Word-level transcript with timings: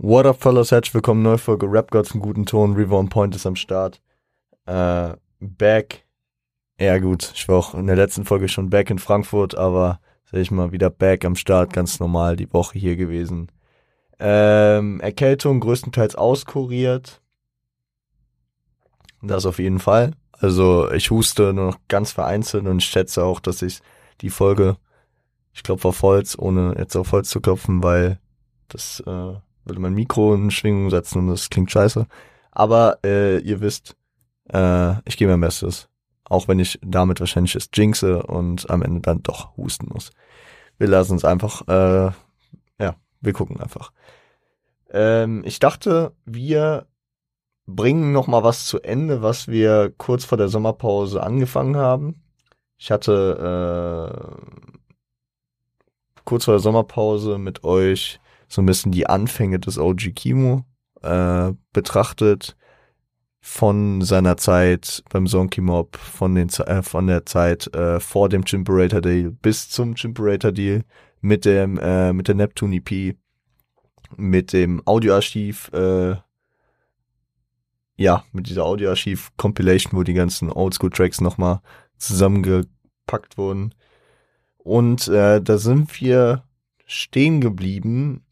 What 0.00 0.26
up, 0.26 0.40
fellas? 0.40 0.70
Herzlich 0.70 0.94
willkommen, 0.94 1.22
neue 1.22 1.38
Folge 1.38 1.66
Rap 1.66 1.90
Gods 1.90 2.14
im 2.14 2.20
guten 2.20 2.46
Ton. 2.46 2.74
River 2.76 2.98
on 2.98 3.08
Point 3.08 3.34
ist 3.34 3.46
am 3.46 3.56
Start. 3.56 4.00
Äh, 4.64 5.14
back. 5.40 6.06
Ja, 6.78 6.98
gut. 6.98 7.32
Ich 7.34 7.48
war 7.48 7.56
auch 7.56 7.74
in 7.74 7.88
der 7.88 7.96
letzten 7.96 8.24
Folge 8.24 8.48
schon 8.48 8.70
back 8.70 8.90
in 8.90 9.00
Frankfurt, 9.00 9.56
aber 9.56 9.98
sag 10.30 10.38
ich 10.38 10.52
mal, 10.52 10.70
wieder 10.70 10.88
back 10.88 11.24
am 11.24 11.34
Start. 11.34 11.72
Ganz 11.72 11.98
normal 11.98 12.36
die 12.36 12.52
Woche 12.52 12.78
hier 12.78 12.94
gewesen. 12.94 13.50
Ähm, 14.20 15.00
Erkältung 15.00 15.58
größtenteils 15.58 16.14
auskuriert. 16.14 17.20
Das 19.20 19.46
auf 19.46 19.58
jeden 19.58 19.80
Fall. 19.80 20.12
Also 20.30 20.92
ich 20.92 21.10
huste 21.10 21.52
nur 21.52 21.72
noch 21.72 21.78
ganz 21.88 22.12
vereinzelt 22.12 22.68
und 22.68 22.78
ich 22.78 22.86
schätze 22.86 23.24
auch, 23.24 23.40
dass 23.40 23.62
ich 23.62 23.80
die 24.20 24.30
Folge, 24.30 24.76
ich 25.52 25.64
glaube 25.64 25.88
auf 25.88 26.02
Holz, 26.02 26.38
ohne 26.38 26.76
jetzt 26.78 26.94
auf 26.94 27.10
Holz 27.10 27.30
zu 27.30 27.40
klopfen, 27.40 27.82
weil 27.82 28.20
das 28.68 29.02
äh, 29.04 29.34
würde 29.68 29.80
mein 29.80 29.94
Mikro 29.94 30.34
in 30.34 30.50
Schwingung 30.50 30.90
setzen 30.90 31.20
und 31.20 31.28
das 31.28 31.50
klingt 31.50 31.70
scheiße. 31.70 32.06
Aber 32.50 32.98
äh, 33.04 33.38
ihr 33.38 33.60
wisst, 33.60 33.96
äh, 34.52 34.94
ich 35.04 35.16
gebe 35.16 35.30
mein 35.30 35.40
Bestes. 35.40 35.88
Auch 36.24 36.48
wenn 36.48 36.58
ich 36.58 36.78
damit 36.82 37.20
wahrscheinlich 37.20 37.54
es 37.54 37.70
jinxe 37.72 38.22
und 38.22 38.68
am 38.70 38.82
Ende 38.82 39.00
dann 39.00 39.22
doch 39.22 39.56
husten 39.56 39.88
muss. 39.92 40.10
Wir 40.76 40.88
lassen 40.88 41.12
uns 41.12 41.24
einfach, 41.24 41.66
äh, 41.68 42.12
ja, 42.80 42.96
wir 43.20 43.32
gucken 43.32 43.60
einfach. 43.60 43.92
Ähm, 44.90 45.42
ich 45.44 45.58
dachte, 45.58 46.12
wir 46.24 46.86
bringen 47.66 48.12
noch 48.12 48.26
mal 48.26 48.42
was 48.42 48.66
zu 48.66 48.80
Ende, 48.80 49.22
was 49.22 49.48
wir 49.48 49.92
kurz 49.96 50.24
vor 50.24 50.38
der 50.38 50.48
Sommerpause 50.48 51.22
angefangen 51.22 51.76
haben. 51.76 52.22
Ich 52.78 52.90
hatte 52.90 54.14
äh, 54.14 54.48
kurz 56.24 56.44
vor 56.44 56.54
der 56.54 56.60
Sommerpause 56.60 57.38
mit 57.38 57.64
euch 57.64 58.20
so 58.48 58.62
ein 58.62 58.66
bisschen 58.66 58.92
die 58.92 59.06
Anfänge 59.06 59.58
des 59.58 59.78
OG 59.78 60.14
Kimo 60.14 60.64
äh, 61.02 61.52
betrachtet 61.72 62.56
von 63.40 64.02
seiner 64.02 64.36
Zeit 64.36 65.02
beim 65.10 65.26
Zonky 65.26 65.60
Mob, 65.60 65.96
von 65.96 66.34
den 66.34 66.48
äh, 66.48 66.82
von 66.82 67.06
der 67.06 67.24
Zeit 67.24 67.72
äh, 67.74 68.00
vor 68.00 68.28
dem 68.28 68.44
Chimperator 68.44 69.00
Deal 69.00 69.30
bis 69.30 69.70
zum 69.70 69.94
Chimperator 69.94 70.52
Deal 70.52 70.84
mit 71.20 71.44
dem 71.44 71.78
äh, 71.78 72.12
mit 72.12 72.28
der 72.28 72.34
Neptune 72.34 72.76
EP, 72.76 73.16
mit 74.16 74.52
dem 74.52 74.82
Audioarchiv 74.86 75.70
äh, 75.72 76.16
ja, 77.98 78.24
mit 78.32 78.48
dieser 78.48 78.64
Audioarchiv-Compilation, 78.64 79.98
wo 79.98 80.04
die 80.04 80.14
ganzen 80.14 80.52
Oldschool-Tracks 80.52 81.20
nochmal 81.20 81.60
zusammengepackt 81.98 83.36
wurden. 83.36 83.74
Und 84.56 85.08
äh, 85.08 85.42
da 85.42 85.58
sind 85.58 86.00
wir 86.00 86.44
stehen 86.86 87.40
geblieben, 87.40 88.24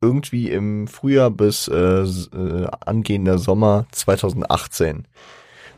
irgendwie 0.00 0.50
im 0.50 0.88
Frühjahr 0.88 1.30
bis 1.30 1.68
äh, 1.68 2.02
äh, 2.02 2.66
angehender 2.84 3.38
Sommer 3.38 3.86
2018. 3.92 5.06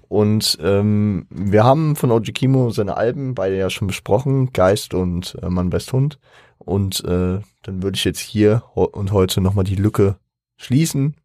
Und 0.09 0.59
ähm, 0.63 1.27
wir 1.31 1.65
haben 1.65 1.95
von 1.95 2.11
Oji 2.11 2.33
Kimo 2.33 2.71
seine 2.71 2.97
Alben 2.97 3.35
beide 3.35 3.59
ja 3.59 3.69
schon 3.69 3.89
besprochen, 3.89 4.53
Geist 4.53 4.95
und 4.95 5.37
äh, 5.43 5.51
Mann 5.51 5.71
Best 5.71 5.93
Hund. 5.93 6.19
Und 6.59 7.05
äh, 7.05 7.41
dann 7.63 7.83
würde 7.83 7.97
ich 7.97 8.05
jetzt 8.05 8.21
hier 8.21 8.63
und 8.75 9.13
heute 9.13 9.41
nochmal 9.41 9.65
die 9.65 9.77
Lücke 9.77 10.17
schließen 10.57 11.17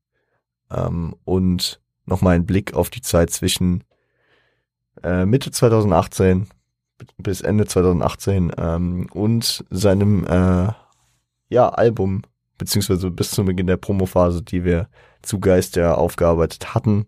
ähm, 0.69 1.15
und 1.23 1.81
nochmal 2.05 2.35
einen 2.35 2.45
Blick 2.45 2.73
auf 2.73 2.89
die 2.89 3.01
Zeit 3.01 3.29
zwischen 3.29 3.83
äh, 5.01 5.25
Mitte 5.25 5.51
2018 5.51 6.47
bis 7.17 7.41
Ende 7.41 7.65
2018 7.65 8.51
ähm, 8.57 9.07
und 9.13 9.65
seinem 9.69 10.25
äh, 10.25 10.71
ja, 11.49 11.69
Album, 11.69 12.23
beziehungsweise 12.57 13.11
bis 13.11 13.31
zum 13.31 13.45
Beginn 13.45 13.67
der 13.67 13.77
Promophase, 13.77 14.41
die 14.41 14.63
wir 14.63 14.87
zu 15.21 15.39
Geist 15.39 15.75
ja 15.75 15.95
aufgearbeitet 15.95 16.73
hatten, 16.73 17.07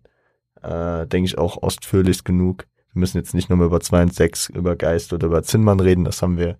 äh, 0.62 1.06
denke 1.06 1.26
ich 1.26 1.38
auch 1.38 1.62
ausführlich 1.62 2.24
genug. 2.24 2.66
Wir 2.92 3.00
müssen 3.00 3.18
jetzt 3.18 3.34
nicht 3.34 3.48
nur 3.48 3.58
mehr 3.58 3.66
über 3.66 3.80
2 3.80 4.02
und 4.02 4.14
6, 4.14 4.50
über 4.50 4.76
Geist 4.76 5.12
oder 5.12 5.26
über 5.26 5.42
Zinnmann 5.42 5.80
reden, 5.80 6.04
das 6.04 6.22
haben 6.22 6.38
wir 6.38 6.58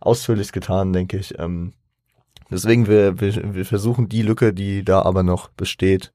ausführlich 0.00 0.52
getan, 0.52 0.92
denke 0.92 1.16
ich. 1.16 1.38
Ähm, 1.38 1.72
deswegen, 2.50 2.86
wir, 2.86 3.20
wir, 3.20 3.54
wir 3.54 3.64
versuchen 3.64 4.08
die 4.08 4.22
Lücke, 4.22 4.52
die 4.52 4.84
da 4.84 5.02
aber 5.02 5.22
noch 5.22 5.48
besteht, 5.48 6.12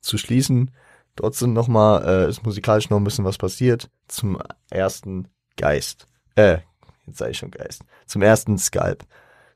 zu 0.00 0.18
schließen. 0.18 0.70
Trotzdem 1.16 1.52
nochmal, 1.52 2.04
äh, 2.06 2.28
ist 2.28 2.44
musikalisch 2.44 2.90
noch 2.90 2.98
ein 2.98 3.04
bisschen 3.04 3.24
was 3.24 3.38
passiert. 3.38 3.90
Zum 4.08 4.38
ersten 4.70 5.28
Geist. 5.56 6.08
Äh, 6.34 6.58
jetzt 7.06 7.18
sage 7.18 7.30
ich 7.32 7.38
schon 7.38 7.50
Geist. 7.50 7.82
Zum 8.06 8.22
ersten 8.22 8.58
Skype. 8.58 8.98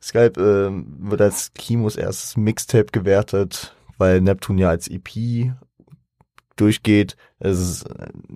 Skype 0.02 0.40
äh, 0.40 1.10
wird 1.10 1.20
als 1.20 1.52
Kimos 1.54 1.96
erstes 1.96 2.36
Mixtape 2.36 2.86
gewertet, 2.92 3.76
weil 3.98 4.20
Neptun 4.20 4.58
ja 4.58 4.68
als 4.68 4.88
EP 4.88 5.52
durchgeht. 6.56 7.16
Es 7.38 7.58
ist, 7.58 7.86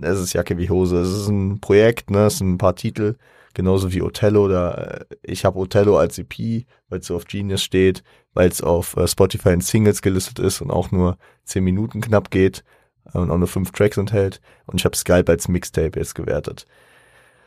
es 0.01 0.19
ist 0.19 0.33
Jacke 0.33 0.59
wie 0.59 0.71
Hose. 0.71 1.01
Es 1.01 1.11
ist 1.11 1.29
ein 1.29 1.61
Projekt, 1.61 2.11
ne? 2.11 2.27
Es 2.27 2.39
sind 2.39 2.53
ein 2.53 2.59
paar 2.59 2.77
Titel, 2.77 3.17
genauso 3.55 3.93
wie 3.93 4.03
Othello. 4.03 4.49
Da, 4.49 4.75
äh, 4.75 5.05
ich 5.23 5.45
habe 5.45 5.59
Othello 5.59 5.99
als 5.99 6.19
EP, 6.19 6.65
weil 6.89 7.01
es 7.01 7.07
so 7.07 7.17
auf 7.17 7.25
Genius 7.25 7.63
steht, 7.63 8.03
weil 8.35 8.49
es 8.49 8.63
auf 8.63 8.97
äh, 8.97 9.07
Spotify 9.07 9.51
in 9.51 9.61
Singles 9.61 10.03
gelistet 10.03 10.39
ist 10.39 10.61
und 10.61 10.71
auch 10.71 10.91
nur 10.91 11.19
zehn 11.45 11.65
Minuten 11.65 12.01
knapp 12.01 12.31
geht 12.31 12.65
äh, 13.13 13.19
und 13.19 13.31
auch 13.31 13.39
nur 13.39 13.49
fünf 13.49 13.73
Tracks 13.73 13.97
enthält. 13.97 14.41
Und 14.67 14.81
ich 14.81 14.85
habe 14.85 14.97
Skype 14.97 15.31
als 15.31 15.49
Mixtape 15.49 15.99
jetzt 15.99 16.15
gewertet. 16.15 16.67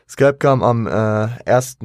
Skype 0.08 0.34
kam 0.38 0.62
am 0.62 0.86
äh, 0.86 1.28
1. 1.50 1.78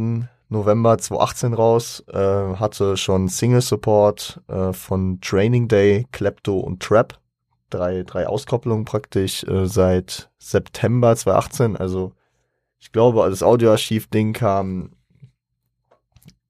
November 0.51 0.97
2018 0.97 1.53
raus, 1.53 2.03
äh, 2.11 2.17
hatte 2.55 2.97
schon 2.97 3.27
Single 3.27 3.61
Support 3.61 4.41
äh, 4.47 4.73
von 4.73 5.19
Training 5.21 5.67
Day, 5.67 6.07
Klepto 6.11 6.59
und 6.59 6.81
Trap. 6.81 7.19
Drei, 7.69 8.03
drei 8.03 8.27
Auskopplungen 8.27 8.83
praktisch 8.83 9.43
äh, 9.45 9.65
seit 9.65 10.29
September 10.37 11.15
2018. 11.15 11.77
Also 11.77 12.13
ich 12.79 12.91
glaube, 12.91 13.27
das 13.29 13.43
Audioarchiv-Ding 13.43 14.33
kam 14.33 14.91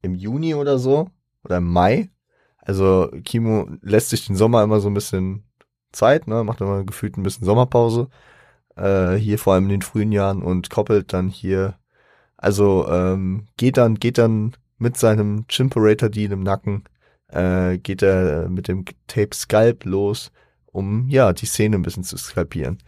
im 0.02 0.16
Juni 0.16 0.56
oder 0.56 0.80
so 0.80 1.10
oder 1.44 1.58
im 1.58 1.68
Mai. 1.72 2.10
Also 2.58 3.10
Kimo 3.24 3.68
lässt 3.82 4.10
sich 4.10 4.26
den 4.26 4.36
Sommer 4.36 4.64
immer 4.64 4.80
so 4.80 4.90
ein 4.90 4.96
bisschen 4.96 5.44
Zeit, 5.92 6.28
ne, 6.28 6.44
macht 6.44 6.62
immer 6.62 6.84
gefühlt 6.84 7.18
ein 7.18 7.24
bisschen 7.24 7.46
Sommerpause 7.46 8.08
äh, 8.76 9.16
hier 9.16 9.38
vor 9.38 9.54
allem 9.54 9.66
in 9.66 9.70
den 9.70 9.82
frühen 9.82 10.12
Jahren 10.12 10.42
und 10.42 10.70
koppelt 10.70 11.14
dann 11.14 11.30
hier, 11.30 11.76
also 12.42 12.88
ähm, 12.90 13.46
geht 13.56 13.78
dann, 13.78 13.96
geht 13.96 14.18
dann 14.18 14.54
mit 14.78 14.98
seinem 14.98 15.46
Chimperator-Deal 15.48 16.32
im 16.34 16.44
Nacken, 16.44 16.84
äh, 17.28 17.78
geht 17.78 18.02
er 18.02 18.50
mit 18.50 18.68
dem 18.68 18.84
Tape 19.08 19.34
Scalp 19.34 19.86
los, 19.86 20.32
um 20.66 21.08
ja 21.08 21.34
die 21.34 21.46
Szene 21.46 21.78
ein 21.78 21.84
bisschen 21.84 22.04
zu 22.04 22.18
skalpieren. 22.18 22.80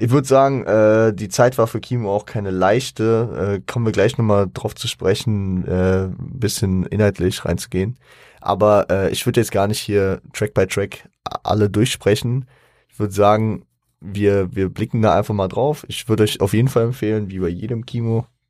Ich 0.00 0.10
würde 0.10 0.28
sagen, 0.28 0.64
äh, 0.64 1.12
die 1.12 1.28
Zeit 1.28 1.58
war 1.58 1.66
für 1.66 1.80
Kimo 1.80 2.14
auch 2.14 2.24
keine 2.24 2.50
leichte. 2.50 3.58
Äh, 3.58 3.72
kommen 3.72 3.84
wir 3.84 3.92
gleich 3.92 4.16
nochmal 4.16 4.48
drauf 4.52 4.74
zu 4.74 4.86
sprechen, 4.86 5.66
äh, 5.66 6.08
bisschen 6.18 6.84
inhaltlich 6.86 7.44
reinzugehen. 7.44 7.96
Aber 8.40 8.86
äh, 8.90 9.10
ich 9.10 9.26
würde 9.26 9.40
jetzt 9.40 9.50
gar 9.50 9.66
nicht 9.66 9.80
hier 9.80 10.20
Track 10.32 10.54
by 10.54 10.66
Track 10.66 11.08
alle 11.42 11.68
durchsprechen. 11.68 12.46
Ich 12.88 12.98
würde 13.00 13.12
sagen, 13.12 13.64
wir, 14.00 14.54
wir 14.54 14.68
blicken 14.68 15.02
da 15.02 15.16
einfach 15.16 15.34
mal 15.34 15.48
drauf. 15.48 15.84
Ich 15.88 16.08
würde 16.08 16.22
euch 16.22 16.40
auf 16.40 16.54
jeden 16.54 16.68
Fall 16.68 16.84
empfehlen, 16.84 17.30
wie 17.30 17.40
bei 17.40 17.48
jedem 17.48 17.84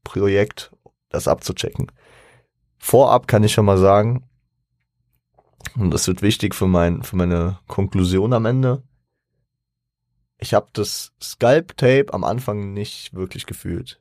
Kimo-Projekt, 0.08 0.72
das 1.10 1.28
abzuchecken. 1.28 1.91
Vorab 2.78 3.26
kann 3.26 3.44
ich 3.44 3.52
schon 3.52 3.64
mal 3.64 3.78
sagen, 3.78 4.28
und 5.76 5.91
das 5.91 6.06
wird 6.06 6.22
wichtig 6.22 6.54
für, 6.54 6.66
mein, 6.66 7.02
für 7.02 7.16
meine 7.16 7.58
Konklusion 7.66 8.32
am 8.32 8.47
Ende, 8.47 8.82
ich 10.38 10.54
habe 10.54 10.68
das 10.72 11.12
Scalp-Tape 11.20 12.14
am 12.14 12.22
Anfang 12.22 12.72
nicht 12.72 13.12
wirklich 13.12 13.44
gefühlt. 13.44 14.00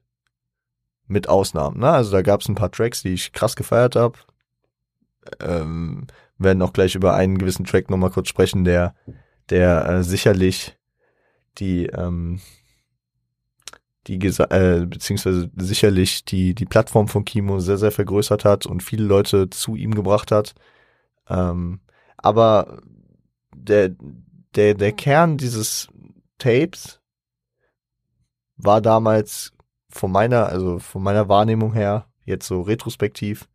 Mit 1.08 1.30
Ausnahmen. 1.30 1.80
Ne? 1.80 1.90
Also 1.90 2.12
da 2.12 2.22
gab 2.22 2.42
es 2.42 2.50
ein 2.50 2.56
paar 2.56 2.72
Tracks, 2.72 3.02
die 3.02 3.14
ich 3.14 3.32
krass 3.32 3.56
gefeiert 3.56 3.96
habe. 3.96 4.20
Ähm, 5.40 6.06
werden 6.38 6.62
auch 6.62 6.74
gleich 6.74 6.96
über 6.96 7.16
einen 7.16 7.38
gewissen 7.38 7.66
Track 7.66 7.90
nochmal 7.90 8.12
kurz 8.12 8.28
sprechen, 8.28 8.66
der, 8.66 8.94
der 9.50 9.88
äh, 9.88 10.04
sicherlich 10.04 10.78
die 11.58 11.88
ähm, 11.88 12.40
die 14.08 14.16
äh, 14.16 14.86
beziehungsweise 14.86 15.50
sicherlich 15.58 16.26
die 16.26 16.56
die 16.56 16.66
Plattform 16.66 17.08
von 17.08 17.26
Kimo 17.26 17.60
sehr 17.60 17.78
sehr 17.78 17.92
vergrößert 17.92 18.46
hat 18.46 18.66
und 18.66 18.84
viele 18.84 19.06
Leute 19.06 19.50
zu 19.50 19.76
ihm 19.76 19.94
gebracht 19.94 20.32
hat. 20.32 20.56
Ähm, 21.30 21.82
aber 22.18 22.82
der 23.56 23.96
der 24.56 24.74
der 24.74 24.92
Kern 24.94 25.38
dieses 25.38 25.90
Tapes 26.38 27.02
war 28.58 28.82
damals 28.82 29.54
von 29.90 30.12
meiner 30.12 30.48
also 30.48 30.80
von 30.80 31.04
meiner 31.04 31.30
Wahrnehmung 31.30 31.74
her 31.74 32.08
jetzt 32.26 32.48
so 32.48 32.62
retrospektiv 32.62 33.48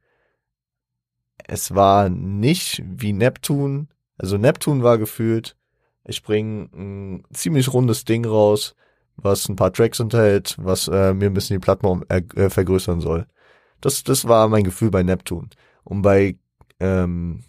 es 1.44 1.74
war 1.74 2.08
nicht 2.08 2.82
wie 2.84 3.12
Neptun 3.12 3.88
also 4.18 4.38
Neptun 4.38 4.82
war 4.82 4.98
gefühlt 4.98 5.56
ich 6.04 6.22
bringe 6.22 6.68
ein 6.74 7.24
ziemlich 7.32 7.72
rundes 7.72 8.04
Ding 8.04 8.24
raus, 8.24 8.74
was 9.16 9.48
ein 9.48 9.56
paar 9.56 9.72
Tracks 9.72 10.00
enthält, 10.00 10.56
was 10.58 10.88
äh, 10.88 11.14
mir 11.14 11.26
ein 11.26 11.34
bisschen 11.34 11.56
die 11.56 11.64
Plattform 11.64 12.04
äh, 12.08 12.22
äh, 12.36 12.50
vergrößern 12.50 13.00
soll. 13.00 13.26
Das, 13.80 14.02
das 14.04 14.26
war 14.28 14.48
mein 14.48 14.64
Gefühl 14.64 14.90
bei 14.90 15.02
Neptune. 15.02 15.48
Und 15.84 16.02
bei 16.02 16.36
ähm, 16.80 17.44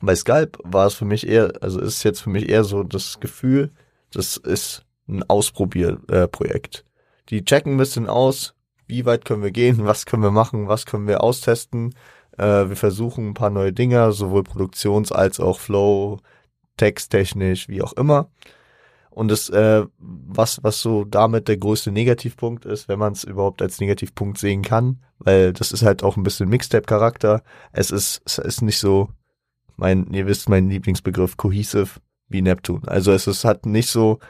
Bei 0.00 0.14
Skype 0.14 0.52
war 0.64 0.86
es 0.86 0.94
für 0.94 1.04
mich 1.04 1.26
eher, 1.26 1.52
also 1.60 1.80
ist 1.80 2.02
jetzt 2.04 2.20
für 2.22 2.30
mich 2.30 2.48
eher 2.48 2.64
so 2.64 2.82
das 2.82 3.20
Gefühl, 3.20 3.70
das 4.12 4.36
ist 4.36 4.84
ein 5.08 5.22
Ausprobierprojekt. 5.28 6.84
Äh, 6.86 6.90
die 7.28 7.44
checken 7.44 7.74
ein 7.74 7.78
bisschen 7.78 8.08
aus, 8.08 8.54
wie 8.86 9.04
weit 9.04 9.24
können 9.24 9.42
wir 9.42 9.50
gehen, 9.50 9.84
was 9.86 10.06
können 10.06 10.22
wir 10.22 10.30
machen, 10.30 10.68
was 10.68 10.86
können 10.86 11.06
wir 11.06 11.22
austesten. 11.22 11.94
Äh, 12.38 12.68
wir 12.68 12.76
versuchen 12.76 13.28
ein 13.30 13.34
paar 13.34 13.50
neue 13.50 13.72
Dinge, 13.72 14.12
sowohl 14.12 14.42
Produktions- 14.42 15.12
als 15.12 15.38
auch 15.40 15.60
Flow, 15.60 16.18
texttechnisch, 16.76 17.68
wie 17.68 17.82
auch 17.82 17.92
immer. 17.94 18.30
Und 19.10 19.28
das, 19.28 19.48
äh, 19.50 19.84
was, 19.98 20.62
was 20.62 20.80
so 20.80 21.04
damit 21.04 21.48
der 21.48 21.56
größte 21.56 21.90
Negativpunkt 21.90 22.64
ist, 22.64 22.88
wenn 22.88 22.98
man 22.98 23.12
es 23.12 23.24
überhaupt 23.24 23.60
als 23.60 23.80
Negativpunkt 23.80 24.38
sehen 24.38 24.62
kann, 24.62 25.00
weil 25.18 25.52
das 25.52 25.72
ist 25.72 25.82
halt 25.82 26.02
auch 26.02 26.16
ein 26.16 26.22
bisschen 26.22 26.48
Mixtape-Charakter. 26.48 27.42
Es 27.72 27.90
ist, 27.90 28.22
es 28.24 28.38
ist 28.38 28.62
nicht 28.62 28.78
so, 28.78 29.08
mein, 29.76 30.12
ihr 30.12 30.26
wisst, 30.26 30.48
mein 30.48 30.68
Lieblingsbegriff, 30.70 31.36
cohesive 31.36 32.00
wie 32.28 32.42
Neptune. 32.42 32.86
Also 32.86 33.12
es 33.12 33.26
ist 33.26 33.44
hat 33.44 33.66
nicht 33.66 33.88
so, 33.88 34.20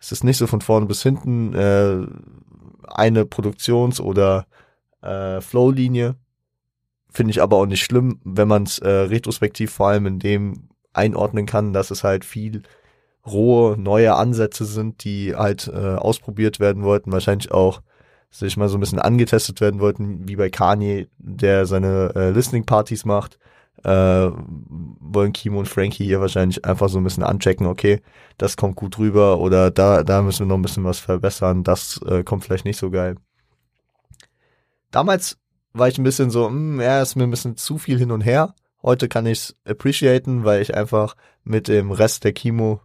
es 0.00 0.12
ist 0.12 0.24
nicht 0.24 0.38
so 0.38 0.46
von 0.46 0.62
vorne 0.62 0.86
bis 0.86 1.02
hinten 1.02 1.54
äh, 1.54 2.06
eine 2.88 3.26
Produktions- 3.26 4.00
oder 4.00 4.46
äh, 5.02 5.40
Flow-Linie. 5.40 6.16
Finde 7.10 7.32
ich 7.32 7.42
aber 7.42 7.58
auch 7.58 7.66
nicht 7.66 7.84
schlimm, 7.84 8.20
wenn 8.24 8.48
man 8.48 8.62
es 8.62 8.78
äh, 8.78 8.88
retrospektiv 8.88 9.70
vor 9.72 9.88
allem 9.88 10.06
in 10.06 10.18
dem 10.18 10.68
einordnen 10.94 11.46
kann, 11.46 11.72
dass 11.72 11.90
es 11.90 12.02
halt 12.02 12.24
viel 12.24 12.62
rohe 13.26 13.76
neue 13.78 14.14
Ansätze 14.14 14.64
sind, 14.64 15.04
die 15.04 15.34
halt 15.34 15.68
äh, 15.68 15.94
ausprobiert 15.94 16.60
werden 16.60 16.82
wollten, 16.82 17.12
wahrscheinlich 17.12 17.52
auch 17.52 17.82
sich 18.30 18.56
mal 18.56 18.68
so 18.68 18.78
ein 18.78 18.80
bisschen 18.80 18.98
angetestet 18.98 19.60
werden 19.60 19.80
wollten, 19.80 20.26
wie 20.26 20.36
bei 20.36 20.48
Kanye, 20.48 21.08
der 21.18 21.66
seine 21.66 22.12
äh, 22.14 22.30
Listening 22.30 22.64
Partys 22.64 23.04
macht, 23.04 23.38
äh, 23.84 24.30
wollen 24.30 25.32
Kimo 25.32 25.58
und 25.58 25.68
Frankie 25.68 26.04
hier 26.04 26.20
wahrscheinlich 26.20 26.64
einfach 26.64 26.88
so 26.88 26.98
ein 26.98 27.04
bisschen 27.04 27.24
anchecken, 27.24 27.66
okay, 27.66 28.00
das 28.38 28.56
kommt 28.56 28.76
gut 28.76 28.98
rüber 28.98 29.38
oder 29.38 29.70
da, 29.70 30.02
da 30.02 30.22
müssen 30.22 30.40
wir 30.40 30.46
noch 30.46 30.56
ein 30.56 30.62
bisschen 30.62 30.84
was 30.84 30.98
verbessern, 30.98 31.62
das 31.62 32.00
äh, 32.06 32.24
kommt 32.24 32.44
vielleicht 32.44 32.64
nicht 32.64 32.78
so 32.78 32.90
geil. 32.90 33.16
Damals 34.90 35.38
war 35.72 35.88
ich 35.88 35.98
ein 35.98 36.04
bisschen 36.04 36.30
so, 36.30 36.48
mh, 36.48 36.54
hm, 36.54 36.80
ja, 36.80 37.02
ist 37.02 37.16
mir 37.16 37.24
ein 37.24 37.30
bisschen 37.30 37.56
zu 37.56 37.78
viel 37.78 37.98
hin 37.98 38.10
und 38.10 38.22
her. 38.22 38.54
Heute 38.82 39.08
kann 39.08 39.26
ich 39.26 39.38
es 39.38 39.56
appreciaten, 39.64 40.44
weil 40.44 40.60
ich 40.60 40.74
einfach 40.74 41.16
mit 41.44 41.68
dem 41.68 41.92
Rest 41.92 42.24
der 42.24 42.32
Kimo 42.32 42.80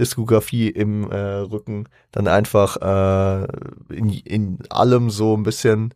Diskografie 0.00 0.68
im 0.68 1.08
äh, 1.10 1.16
Rücken 1.16 1.88
dann 2.10 2.26
einfach 2.26 2.76
äh, 2.78 3.46
in, 3.94 4.10
in 4.10 4.58
allem 4.70 5.10
so 5.10 5.36
ein 5.36 5.44
bisschen 5.44 5.94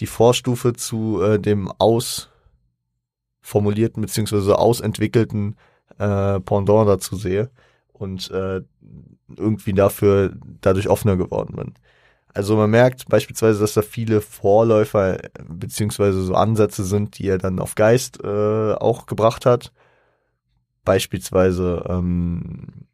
die 0.00 0.06
Vorstufe 0.06 0.72
zu 0.72 1.22
äh, 1.22 1.38
dem 1.38 1.70
ausformulierten 1.78 4.00
beziehungsweise 4.00 4.58
ausentwickelten 4.58 5.54
äh, 5.98 6.40
Pendant 6.40 6.88
dazu 6.88 7.16
sehe 7.16 7.50
und 7.92 8.30
äh, 8.30 8.62
irgendwie 9.36 9.72
dafür 9.72 10.34
dadurch 10.60 10.88
offener 10.88 11.16
geworden 11.16 11.56
bin. 11.56 11.74
Also 12.34 12.56
man 12.56 12.70
merkt 12.70 13.08
beispielsweise, 13.08 13.60
dass 13.60 13.72
da 13.72 13.80
viele 13.80 14.20
Vorläufer 14.20 15.16
beziehungsweise 15.48 16.22
so 16.22 16.34
Ansätze 16.34 16.84
sind, 16.84 17.18
die 17.18 17.28
er 17.28 17.38
dann 17.38 17.60
auf 17.60 17.76
Geist 17.76 18.22
äh, 18.22 18.74
auch 18.74 19.06
gebracht 19.06 19.46
hat. 19.46 19.72
Beispielsweise 20.84 21.82
ähm, 21.88 22.86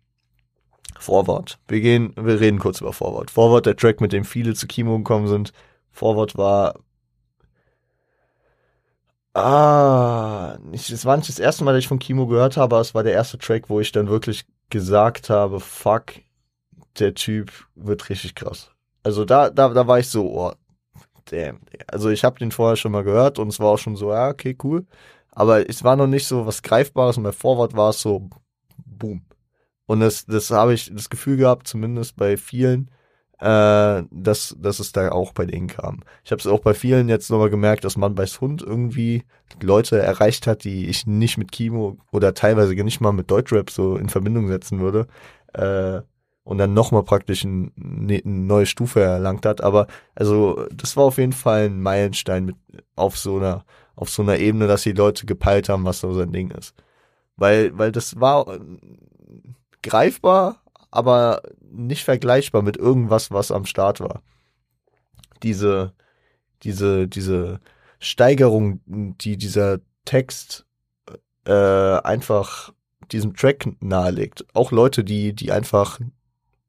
Forward. 1.02 1.58
Wir 1.68 1.80
gehen, 1.80 2.14
wir 2.16 2.40
reden 2.40 2.58
kurz 2.58 2.80
über 2.80 2.92
Forward. 2.92 3.30
Forward, 3.30 3.66
der 3.66 3.76
Track, 3.76 4.00
mit 4.00 4.12
dem 4.12 4.24
viele 4.24 4.54
zu 4.54 4.66
Kimo 4.66 4.98
gekommen 4.98 5.26
sind. 5.26 5.52
Forward 5.90 6.36
war 6.36 6.74
Ah, 9.34 10.58
es 10.72 11.06
war 11.06 11.16
nicht 11.16 11.28
das 11.30 11.38
erste 11.38 11.64
Mal, 11.64 11.72
dass 11.72 11.80
ich 11.80 11.88
von 11.88 11.98
Kimo 11.98 12.26
gehört 12.26 12.58
habe, 12.58 12.76
aber 12.76 12.80
es 12.82 12.94
war 12.94 13.02
der 13.02 13.14
erste 13.14 13.38
Track, 13.38 13.70
wo 13.70 13.80
ich 13.80 13.90
dann 13.90 14.08
wirklich 14.08 14.44
gesagt 14.68 15.30
habe, 15.30 15.58
fuck, 15.58 16.12
der 16.98 17.14
Typ 17.14 17.50
wird 17.74 18.10
richtig 18.10 18.34
krass. 18.34 18.70
Also 19.02 19.24
da, 19.24 19.48
da, 19.48 19.70
da 19.70 19.86
war 19.86 19.98
ich 19.98 20.08
so, 20.10 20.26
oh, 20.38 20.52
damn. 21.26 21.60
Also 21.86 22.10
ich 22.10 22.24
habe 22.24 22.38
den 22.38 22.52
vorher 22.52 22.76
schon 22.76 22.92
mal 22.92 23.04
gehört 23.04 23.38
und 23.38 23.48
es 23.48 23.58
war 23.58 23.68
auch 23.68 23.78
schon 23.78 23.96
so, 23.96 24.12
ja, 24.12 24.28
okay, 24.28 24.56
cool. 24.64 24.86
Aber 25.30 25.68
es 25.68 25.82
war 25.82 25.96
noch 25.96 26.06
nicht 26.06 26.26
so 26.26 26.46
was 26.46 26.62
Greifbares 26.62 27.16
und 27.16 27.22
bei 27.24 27.32
Forward 27.32 27.74
war 27.74 27.90
es 27.90 28.02
so, 28.02 28.28
boom. 28.84 29.22
Und 29.92 30.00
das, 30.00 30.24
das 30.24 30.50
habe 30.50 30.72
ich 30.72 30.90
das 30.90 31.10
Gefühl 31.10 31.36
gehabt, 31.36 31.68
zumindest 31.68 32.16
bei 32.16 32.38
vielen, 32.38 32.90
äh, 33.40 34.02
dass, 34.10 34.56
dass 34.58 34.80
es 34.80 34.92
da 34.92 35.12
auch 35.12 35.34
bei 35.34 35.44
denen 35.44 35.66
kam. 35.66 36.00
Ich 36.24 36.32
habe 36.32 36.40
es 36.40 36.46
auch 36.46 36.60
bei 36.60 36.72
vielen 36.72 37.10
jetzt 37.10 37.30
nochmal 37.30 37.50
gemerkt, 37.50 37.84
dass 37.84 37.98
man 37.98 38.14
bei 38.14 38.24
Hund 38.24 38.62
irgendwie 38.62 39.24
Leute 39.60 39.98
erreicht 39.98 40.46
hat, 40.46 40.64
die 40.64 40.86
ich 40.86 41.06
nicht 41.06 41.36
mit 41.36 41.52
Kimo 41.52 41.98
oder 42.10 42.32
teilweise 42.32 42.74
nicht 42.74 43.02
mal 43.02 43.12
mit 43.12 43.30
Deutschrap 43.30 43.68
so 43.68 43.96
in 43.96 44.08
Verbindung 44.08 44.48
setzen 44.48 44.80
würde. 44.80 45.08
Äh, 45.52 46.00
und 46.42 46.56
dann 46.56 46.72
nochmal 46.72 47.02
praktisch 47.02 47.44
ein, 47.44 47.70
ne, 47.76 48.22
eine 48.24 48.34
neue 48.34 48.64
Stufe 48.64 49.02
erlangt 49.02 49.44
hat. 49.44 49.60
Aber 49.60 49.88
also 50.14 50.66
das 50.72 50.96
war 50.96 51.04
auf 51.04 51.18
jeden 51.18 51.34
Fall 51.34 51.66
ein 51.66 51.82
Meilenstein 51.82 52.46
mit 52.46 52.56
auf 52.96 53.18
so 53.18 53.36
einer 53.36 53.66
auf 53.94 54.08
so 54.08 54.22
einer 54.22 54.38
Ebene, 54.38 54.68
dass 54.68 54.84
die 54.84 54.92
Leute 54.92 55.26
gepeilt 55.26 55.68
haben, 55.68 55.84
was 55.84 56.00
so 56.00 56.14
sein 56.14 56.32
Ding 56.32 56.50
ist. 56.50 56.74
Weil 57.36 57.76
weil 57.76 57.92
das 57.92 58.18
war 58.18 58.46
greifbar, 59.82 60.62
aber 60.90 61.42
nicht 61.60 62.04
vergleichbar 62.04 62.62
mit 62.62 62.76
irgendwas, 62.76 63.30
was 63.30 63.50
am 63.50 63.64
Start 63.64 64.00
war. 64.00 64.22
Diese, 65.42 65.92
diese, 66.62 67.08
diese 67.08 67.60
Steigerung, 67.98 68.80
die 68.86 69.36
dieser 69.36 69.80
Text 70.04 70.66
äh, 71.44 71.52
einfach 71.52 72.72
diesem 73.10 73.34
Track 73.34 73.68
nahelegt. 73.80 74.44
Auch 74.54 74.72
Leute, 74.72 75.04
die, 75.04 75.34
die 75.34 75.52
einfach 75.52 76.00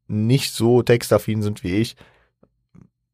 nicht 0.07 0.53
so 0.53 0.81
textaffin 0.83 1.41
sind 1.41 1.63
wie 1.63 1.75
ich, 1.75 1.95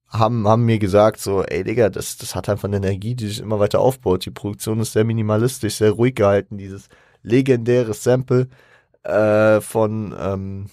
haben, 0.08 0.48
haben 0.48 0.66
mir 0.66 0.80
gesagt, 0.80 1.20
so, 1.20 1.44
ey 1.44 1.64
Digga, 1.64 1.90
das, 1.90 2.18
das 2.18 2.36
hat 2.36 2.50
einfach 2.50 2.68
eine 2.68 2.78
Energie, 2.78 3.16
die 3.16 3.28
sich 3.28 3.40
immer 3.40 3.60
weiter 3.60 3.80
aufbaut. 3.80 4.26
Die 4.26 4.32
Produktion 4.32 4.80
ist 4.80 4.94
sehr 4.94 5.04
minimalistisch, 5.04 5.76
sehr 5.76 5.92
ruhig 5.92 6.16
gehalten. 6.16 6.58
Dieses 6.58 6.90
legendäre 7.22 7.94
Sample, 7.94 8.48
äh, 9.04 9.62
von 9.62 10.16
ähm, 10.20 10.66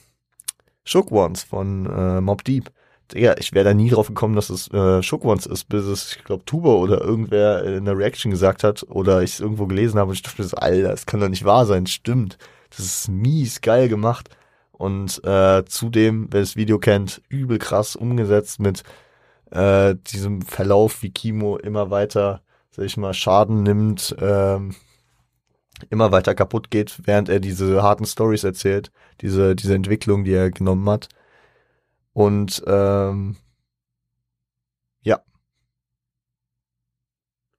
Shook 0.85 1.11
Ones 1.11 1.45
von 1.45 1.87
äh, 1.87 2.21
Mob 2.21 2.45
Deep. 2.45 2.71
Digga, 3.13 3.37
ich 3.39 3.53
wäre 3.53 3.65
da 3.65 3.75
nie 3.75 3.91
drauf 3.91 4.09
gekommen, 4.09 4.35
dass 4.35 4.51
es 4.51 4.69
äh, 4.73 5.03
Shook 5.03 5.25
Ones 5.25 5.47
ist, 5.47 5.69
bis 5.69 5.85
es, 5.85 6.17
ich 6.17 6.25
glaube, 6.25 6.45
Tuba 6.45 6.71
oder 6.71 7.01
irgendwer 7.01 7.63
in 7.65 7.85
der 7.85 7.97
Reaction 7.97 8.31
gesagt 8.33 8.65
hat 8.65 8.85
oder 8.89 9.23
ich 9.23 9.35
es 9.35 9.41
irgendwo 9.41 9.67
gelesen 9.67 9.99
habe 9.99 10.09
und 10.11 10.17
ich 10.17 10.23
dachte 10.23 10.43
so, 10.43 10.57
Alter, 10.57 10.89
das 10.89 11.07
kann 11.07 11.21
doch 11.21 11.29
nicht 11.29 11.45
wahr 11.45 11.67
sein, 11.67 11.87
stimmt. 11.87 12.37
Das 12.71 12.81
ist 12.81 13.09
mies 13.09 13.61
geil 13.61 13.89
gemacht. 13.89 14.29
Und 14.73 15.25
äh, 15.25 15.65
zudem, 15.67 16.29
wer 16.31 16.41
das 16.41 16.57
Video 16.57 16.79
kennt, 16.79 17.23
übel 17.29 17.59
krass 17.59 17.97
umgesetzt 17.97 18.61
mit 18.61 18.83
äh, 19.51 19.95
diesem 19.95 20.43
Verlauf, 20.43 21.03
wie 21.03 21.11
Kimo 21.11 21.57
immer 21.57 21.91
weiter, 21.91 22.43
sag 22.71 22.85
ich 22.85 22.97
mal, 22.97 23.15
Schaden 23.15 23.63
nimmt, 23.63 24.15
ähm, 24.21 24.75
immer 25.91 26.13
weiter 26.13 26.35
kaputt 26.35 26.71
geht, 26.71 27.01
während 27.07 27.29
er 27.29 27.41
diese 27.41 27.83
harten 27.83 28.07
Stories 28.07 28.45
erzählt, 28.45 28.91
diese, 29.21 29.55
diese 29.57 29.75
Entwicklung, 29.75 30.25
die 30.25 30.33
er 30.33 30.51
genommen 30.51 30.89
hat. 30.89 31.09
Und 32.13 32.63
ähm, 32.67 33.37
ja. 35.03 35.21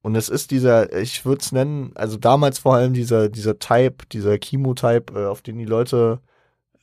Und 0.01 0.15
es 0.15 0.29
ist 0.29 0.51
dieser, 0.51 0.93
ich 0.97 1.25
würde 1.25 1.41
es 1.41 1.51
nennen, 1.51 1.91
also 1.95 2.17
damals 2.17 2.59
vor 2.59 2.75
allem 2.75 2.93
dieser, 2.93 3.29
dieser 3.29 3.59
Type, 3.59 4.05
dieser 4.11 4.37
Chemo-Type, 4.37 5.13
äh, 5.13 5.25
auf 5.27 5.41
den 5.41 5.57
die 5.57 5.65
Leute 5.65 6.21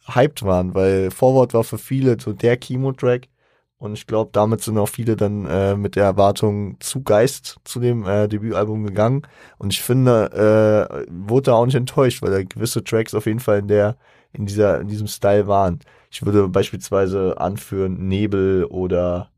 hyped 0.06 0.42
waren, 0.42 0.74
weil 0.74 1.10
Forward 1.10 1.54
war 1.54 1.64
für 1.64 1.78
viele 1.78 2.20
so 2.20 2.32
der 2.32 2.58
Chemo-Track, 2.58 3.28
und 3.78 3.94
ich 3.94 4.06
glaube, 4.06 4.30
damit 4.32 4.62
sind 4.62 4.78
auch 4.78 4.88
viele 4.88 5.16
dann 5.16 5.46
äh, 5.46 5.76
mit 5.76 5.96
der 5.96 6.04
Erwartung 6.04 6.76
zu 6.80 7.02
Geist 7.02 7.58
zu 7.64 7.80
dem 7.80 8.06
äh, 8.06 8.28
Debütalbum 8.28 8.84
gegangen. 8.84 9.22
Und 9.58 9.72
ich 9.72 9.82
finde, 9.82 10.88
äh, 10.96 11.06
wurde 11.10 11.50
da 11.50 11.54
auch 11.54 11.66
nicht 11.66 11.74
enttäuscht, 11.74 12.22
weil 12.22 12.30
da 12.30 12.42
gewisse 12.42 12.84
Tracks 12.84 13.14
auf 13.14 13.26
jeden 13.26 13.40
Fall 13.40 13.58
in 13.58 13.68
der, 13.68 13.96
in 14.32 14.46
dieser, 14.46 14.80
in 14.80 14.88
diesem 14.88 15.06
Style 15.06 15.46
waren. 15.48 15.80
Ich 16.10 16.24
würde 16.24 16.48
beispielsweise 16.48 17.38
anführen 17.38 18.08
Nebel 18.08 18.64
oder 18.64 19.30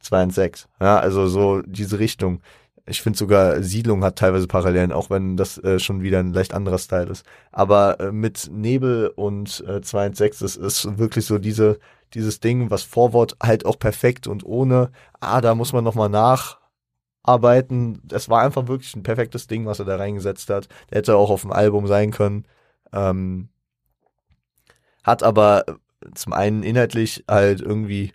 2 0.00 0.24
und 0.24 0.34
6. 0.34 0.68
Ja, 0.80 0.98
also 0.98 1.26
so 1.26 1.62
diese 1.62 1.98
Richtung. 1.98 2.40
Ich 2.88 3.02
finde 3.02 3.18
sogar 3.18 3.62
Siedlung 3.62 4.02
hat 4.02 4.16
teilweise 4.16 4.46
Parallelen, 4.46 4.92
auch 4.92 5.10
wenn 5.10 5.36
das 5.36 5.58
äh, 5.58 5.78
schon 5.78 6.02
wieder 6.02 6.20
ein 6.20 6.32
leicht 6.32 6.54
anderer 6.54 6.78
Style 6.78 7.10
ist. 7.10 7.24
Aber 7.52 8.00
äh, 8.00 8.12
mit 8.12 8.48
Nebel 8.52 9.08
und 9.14 9.62
äh, 9.66 9.80
2 9.82 10.06
und 10.06 10.16
6, 10.16 10.38
das 10.38 10.56
ist 10.56 10.98
wirklich 10.98 11.26
so 11.26 11.38
diese 11.38 11.78
dieses 12.14 12.40
Ding, 12.40 12.70
was 12.70 12.82
Vorwort 12.82 13.36
halt 13.42 13.66
auch 13.66 13.78
perfekt 13.78 14.26
und 14.26 14.44
ohne, 14.44 14.90
ah, 15.20 15.40
da 15.40 15.54
muss 15.54 15.72
man 15.72 15.84
nochmal 15.84 16.08
nacharbeiten. 16.08 18.00
Das 18.04 18.28
war 18.28 18.42
einfach 18.42 18.68
wirklich 18.68 18.94
ein 18.96 19.02
perfektes 19.02 19.46
Ding, 19.46 19.66
was 19.66 19.78
er 19.78 19.84
da 19.84 19.96
reingesetzt 19.96 20.50
hat. 20.50 20.68
Der 20.90 20.98
hätte 20.98 21.16
auch 21.16 21.30
auf 21.30 21.42
dem 21.42 21.52
Album 21.52 21.86
sein 21.86 22.10
können. 22.10 22.46
Ähm, 22.92 23.48
hat 25.04 25.22
aber 25.22 25.64
zum 26.14 26.32
einen 26.32 26.62
inhaltlich 26.62 27.24
halt 27.28 27.60
irgendwie 27.60 28.12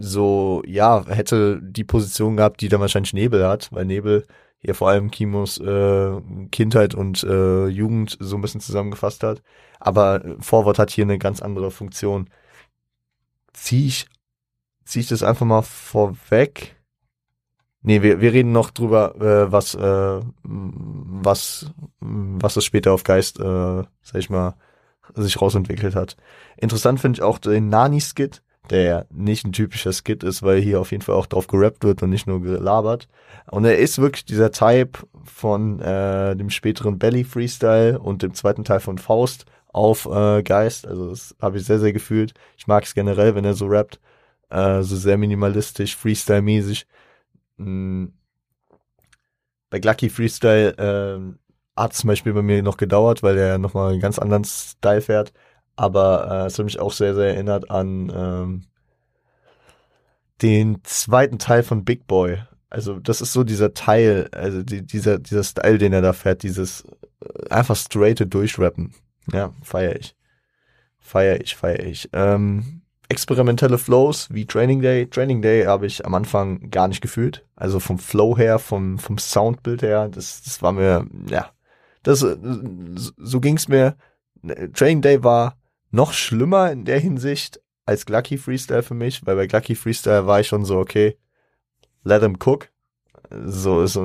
so, 0.00 0.62
ja, 0.66 1.04
hätte 1.06 1.60
die 1.62 1.84
Position 1.84 2.36
gehabt, 2.36 2.60
die 2.60 2.68
dann 2.68 2.80
wahrscheinlich 2.80 3.12
Nebel 3.12 3.46
hat, 3.46 3.72
weil 3.72 3.84
Nebel 3.84 4.26
hier 4.58 4.74
vor 4.74 4.90
allem 4.90 5.10
Kimos 5.10 5.58
äh, 5.58 6.20
Kindheit 6.50 6.94
und 6.94 7.22
äh, 7.24 7.66
Jugend 7.66 8.16
so 8.20 8.36
ein 8.36 8.42
bisschen 8.42 8.60
zusammengefasst 8.60 9.22
hat. 9.22 9.42
Aber 9.78 10.22
Vorwort 10.40 10.78
hat 10.78 10.90
hier 10.90 11.04
eine 11.04 11.18
ganz 11.18 11.40
andere 11.40 11.70
Funktion. 11.70 12.28
Zieh 13.54 13.86
ich, 13.86 14.06
zieh 14.84 15.00
ich 15.00 15.08
das 15.08 15.22
einfach 15.22 15.46
mal 15.46 15.62
vorweg? 15.62 16.76
Nee, 17.82 18.02
wir, 18.02 18.20
wir 18.20 18.32
reden 18.34 18.52
noch 18.52 18.70
drüber, 18.70 19.14
äh, 19.16 19.50
was, 19.50 19.74
äh, 19.74 20.20
was, 20.42 21.72
was 22.00 22.56
es 22.56 22.64
später 22.64 22.92
auf 22.92 23.04
Geist, 23.04 23.40
äh, 23.40 23.42
sag 24.02 24.16
ich 24.16 24.28
mal, 24.28 24.54
sich 25.14 25.40
rausentwickelt 25.40 25.94
hat. 25.94 26.16
Interessant 26.58 27.00
finde 27.00 27.18
ich 27.18 27.22
auch 27.22 27.38
den 27.38 27.70
Nani-Skit, 27.70 28.42
der 28.70 29.06
nicht 29.10 29.44
ein 29.44 29.52
typischer 29.52 29.92
Skit 29.92 30.22
ist, 30.22 30.42
weil 30.42 30.60
hier 30.60 30.80
auf 30.80 30.92
jeden 30.92 31.02
Fall 31.02 31.16
auch 31.16 31.26
drauf 31.26 31.46
gerappt 31.46 31.84
wird 31.84 32.02
und 32.02 32.10
nicht 32.10 32.26
nur 32.26 32.40
gelabert. 32.40 33.08
Und 33.50 33.64
er 33.64 33.78
ist 33.78 33.98
wirklich 33.98 34.24
dieser 34.24 34.52
Type 34.52 35.00
von 35.24 35.80
äh, 35.80 36.36
dem 36.36 36.50
späteren 36.50 36.98
Belly 36.98 37.24
Freestyle 37.24 37.98
und 37.98 38.22
dem 38.22 38.34
zweiten 38.34 38.64
Teil 38.64 38.80
von 38.80 38.98
Faust 38.98 39.46
auf 39.68 40.06
äh, 40.06 40.42
Geist. 40.42 40.86
Also 40.86 41.10
das 41.10 41.34
habe 41.40 41.58
ich 41.58 41.64
sehr, 41.64 41.80
sehr 41.80 41.92
gefühlt. 41.92 42.34
Ich 42.56 42.66
mag 42.66 42.84
es 42.84 42.94
generell, 42.94 43.34
wenn 43.34 43.44
er 43.44 43.54
so 43.54 43.66
rappt. 43.66 44.00
Äh, 44.50 44.82
so 44.82 44.96
sehr 44.96 45.18
minimalistisch, 45.18 45.96
Freestyle-mäßig. 45.96 46.86
Mhm. 47.56 48.12
Bei 49.70 49.78
Glucky 49.78 50.10
Freestyle 50.10 50.76
äh, 50.76 51.80
hat 51.80 51.94
zum 51.94 52.08
Beispiel 52.08 52.32
bei 52.32 52.42
mir 52.42 52.62
noch 52.62 52.76
gedauert, 52.76 53.22
weil 53.22 53.36
der 53.36 53.58
nochmal 53.58 53.92
einen 53.92 54.00
ganz 54.00 54.18
anderen 54.18 54.44
Style 54.44 55.00
fährt. 55.00 55.32
Aber 55.80 56.28
äh, 56.30 56.46
es 56.46 56.58
hat 56.58 56.66
mich 56.66 56.78
auch 56.78 56.92
sehr, 56.92 57.14
sehr 57.14 57.28
erinnert 57.28 57.70
an 57.70 58.12
ähm, 58.14 58.62
den 60.42 60.84
zweiten 60.84 61.38
Teil 61.38 61.62
von 61.62 61.86
Big 61.86 62.06
Boy. 62.06 62.42
Also 62.68 63.00
das 63.00 63.22
ist 63.22 63.32
so 63.32 63.44
dieser 63.44 63.72
Teil, 63.72 64.28
also 64.32 64.62
die, 64.62 64.84
dieser, 64.84 65.18
dieser 65.18 65.42
Style, 65.42 65.78
den 65.78 65.94
er 65.94 66.02
da 66.02 66.12
fährt, 66.12 66.42
dieses 66.42 66.84
äh, 67.22 67.48
einfach 67.48 67.76
straighte 67.76 68.26
Durchrappen. 68.26 68.92
Ja, 69.32 69.54
feier 69.62 69.96
ich. 69.96 70.14
Feier 70.98 71.40
ich, 71.40 71.56
feier 71.56 71.80
ich. 71.80 72.10
Ähm, 72.12 72.82
experimentelle 73.08 73.78
Flows 73.78 74.28
wie 74.30 74.44
Training 74.44 74.82
Day. 74.82 75.06
Training 75.06 75.40
Day 75.40 75.64
habe 75.64 75.86
ich 75.86 76.04
am 76.04 76.14
Anfang 76.14 76.68
gar 76.68 76.88
nicht 76.88 77.00
gefühlt. 77.00 77.46
Also 77.56 77.80
vom 77.80 77.98
Flow 77.98 78.36
her, 78.36 78.58
vom, 78.58 78.98
vom 78.98 79.16
Soundbild 79.16 79.80
her, 79.80 80.10
das, 80.10 80.42
das 80.42 80.60
war 80.60 80.72
mir, 80.72 81.06
ja, 81.30 81.48
das, 82.02 82.22
äh, 82.22 82.36
so 83.16 83.40
ging's 83.40 83.66
mir. 83.66 83.96
Training 84.74 85.00
Day 85.00 85.24
war 85.24 85.56
noch 85.90 86.12
schlimmer 86.12 86.70
in 86.70 86.84
der 86.84 86.98
Hinsicht 86.98 87.60
als 87.86 88.06
Glucky 88.06 88.38
Freestyle 88.38 88.82
für 88.82 88.94
mich, 88.94 89.26
weil 89.26 89.36
bei 89.36 89.46
Glucky 89.46 89.74
Freestyle 89.74 90.26
war 90.26 90.40
ich 90.40 90.48
schon 90.48 90.64
so, 90.64 90.78
okay, 90.78 91.16
let 92.04 92.22
him 92.22 92.36
cook. 92.44 92.68
So 93.44 93.82
ist, 93.82 93.98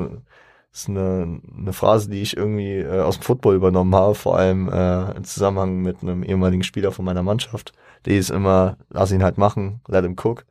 ist 0.72 0.90
eine, 0.90 1.42
eine 1.58 1.74
Phrase, 1.74 2.10
die 2.10 2.22
ich 2.22 2.36
irgendwie 2.36 2.80
äh, 2.80 3.02
aus 3.02 3.18
dem 3.18 3.24
Football 3.24 3.56
übernommen 3.56 3.96
habe, 3.96 4.16
vor 4.16 4.38
allem 4.38 4.70
äh, 4.70 5.12
im 5.16 5.24
Zusammenhang 5.24 5.82
mit 5.82 6.02
einem 6.02 6.24
ehemaligen 6.24 6.64
Spieler 6.64 6.92
von 6.92 7.06
meiner 7.06 7.24
Mannschaft. 7.24 7.74
Die 8.06 8.18
ist 8.18 8.30
immer, 8.30 8.78
lass 8.90 9.12
ihn 9.12 9.24
halt 9.24 9.38
machen, 9.38 9.82
let 9.88 10.04
him 10.04 10.16
cook. 10.22 10.46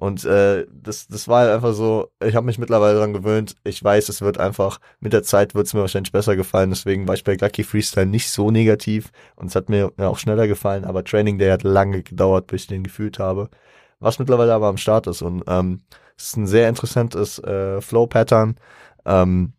Und 0.00 0.24
äh, 0.24 0.66
das, 0.72 1.08
das 1.08 1.28
war 1.28 1.40
halt 1.40 1.50
einfach 1.52 1.74
so, 1.74 2.10
ich 2.24 2.34
habe 2.34 2.46
mich 2.46 2.56
mittlerweile 2.56 2.94
daran 2.94 3.12
gewöhnt. 3.12 3.56
Ich 3.64 3.84
weiß, 3.84 4.08
es 4.08 4.22
wird 4.22 4.38
einfach, 4.38 4.80
mit 5.00 5.12
der 5.12 5.22
Zeit 5.22 5.54
wird 5.54 5.66
es 5.66 5.74
mir 5.74 5.82
wahrscheinlich 5.82 6.10
besser 6.10 6.36
gefallen. 6.36 6.70
Deswegen 6.70 7.06
war 7.06 7.14
ich 7.14 7.22
bei 7.22 7.36
Lucky 7.38 7.64
Freestyle 7.64 8.06
nicht 8.06 8.30
so 8.30 8.50
negativ 8.50 9.12
und 9.36 9.48
es 9.48 9.54
hat 9.54 9.68
mir 9.68 9.92
auch 9.98 10.18
schneller 10.18 10.48
gefallen. 10.48 10.86
Aber 10.86 11.04
Training 11.04 11.36
Day 11.36 11.50
hat 11.50 11.64
lange 11.64 12.02
gedauert, 12.02 12.46
bis 12.46 12.62
ich 12.62 12.68
den 12.68 12.82
gefühlt 12.82 13.18
habe. 13.18 13.50
Was 13.98 14.18
mittlerweile 14.18 14.54
aber 14.54 14.68
am 14.68 14.78
Start 14.78 15.06
ist. 15.06 15.20
Und 15.20 15.44
ähm, 15.46 15.82
es 16.16 16.28
ist 16.28 16.36
ein 16.38 16.46
sehr 16.46 16.70
interessantes 16.70 17.38
äh, 17.38 17.82
Flow-Pattern. 17.82 18.56
Ähm, 19.04 19.52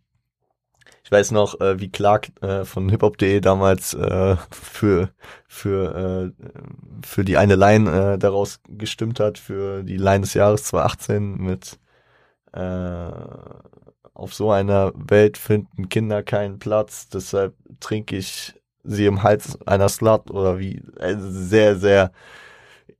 ich 1.12 1.18
weiß 1.18 1.32
noch, 1.32 1.60
äh, 1.60 1.78
wie 1.82 1.90
Clark 1.90 2.32
äh, 2.42 2.64
von 2.64 2.88
hiphop.de 2.88 3.42
damals 3.42 3.94
äh, 3.94 4.38
für 4.50 5.10
für 5.46 6.32
äh, 6.40 6.46
für 7.06 7.26
die 7.26 7.36
eine 7.36 7.58
Line 7.58 8.14
äh, 8.14 8.18
daraus 8.18 8.62
gestimmt 8.70 9.20
hat 9.20 9.38
für 9.38 9.84
die 9.84 9.98
Line 9.98 10.22
des 10.22 10.36
Jahres 10.36 10.64
2018 10.64 11.36
mit 11.36 11.80
äh, 12.54 13.12
auf 14.14 14.34
so 14.34 14.52
einer 14.52 14.94
Welt 14.96 15.38
finden 15.38 15.90
Kinder 15.90 16.24
keinen 16.24 16.60
Platz, 16.60 17.10
deshalb 17.10 17.56
trinke 17.82 18.16
ich 18.16 18.54
sie 18.86 19.06
im 19.06 19.22
Hals 19.22 19.62
einer 19.68 19.90
Slut 19.90 20.32
oder 20.32 20.60
wie 20.60 20.82
also 20.98 21.30
sehr 21.30 21.76
sehr 21.76 22.14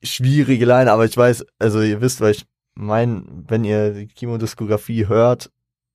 schwierige 0.04 0.66
Line, 0.66 0.92
aber 0.92 1.06
ich 1.06 1.16
weiß, 1.16 1.46
also 1.60 1.82
ihr 1.82 2.02
wisst, 2.02 2.20
weil 2.20 2.32
ich 2.32 2.46
mein, 2.76 3.46
wenn 3.48 3.64
ihr 3.64 3.94
die 3.94 4.08
Kimo-Diskografie 4.08 5.08
hört, 5.08 5.50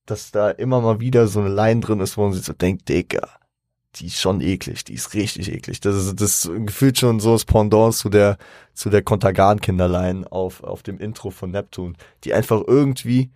dass 0.06 0.30
da 0.30 0.50
immer 0.50 0.80
mal 0.80 1.00
wieder 1.00 1.26
so 1.26 1.40
eine 1.40 1.48
Line 1.50 1.80
drin 1.80 2.00
ist, 2.00 2.16
wo 2.16 2.22
man 2.22 2.32
sich 2.32 2.44
so 2.44 2.52
denkt, 2.52 2.88
Digga, 2.88 3.28
die 3.96 4.06
ist 4.06 4.20
schon 4.20 4.40
eklig, 4.40 4.84
die 4.84 4.94
ist 4.94 5.14
richtig 5.14 5.52
eklig. 5.52 5.80
Das 5.80 5.96
ist 5.96 6.20
das 6.20 6.50
gefühlt 6.64 6.98
schon 6.98 7.20
so 7.20 7.32
das 7.32 7.44
Pendant 7.44 7.94
zu 7.94 8.08
der 8.08 8.38
zu 8.74 8.90
der 8.90 9.02
Kontergan-Kinderline 9.02 10.30
auf 10.30 10.62
auf 10.62 10.82
dem 10.82 10.98
Intro 10.98 11.30
von 11.30 11.50
Neptun, 11.50 11.96
die 12.24 12.34
einfach 12.34 12.62
irgendwie 12.66 13.30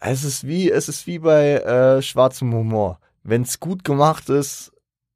es 0.00 0.24
ist 0.24 0.46
wie 0.46 0.70
es 0.70 0.88
ist 0.88 1.06
wie 1.06 1.18
bei 1.18 1.54
äh, 1.54 2.02
schwarzem 2.02 2.52
Humor. 2.52 3.00
Wenn 3.22 3.42
es 3.42 3.60
gut 3.60 3.84
gemacht 3.84 4.28
ist, 4.28 4.72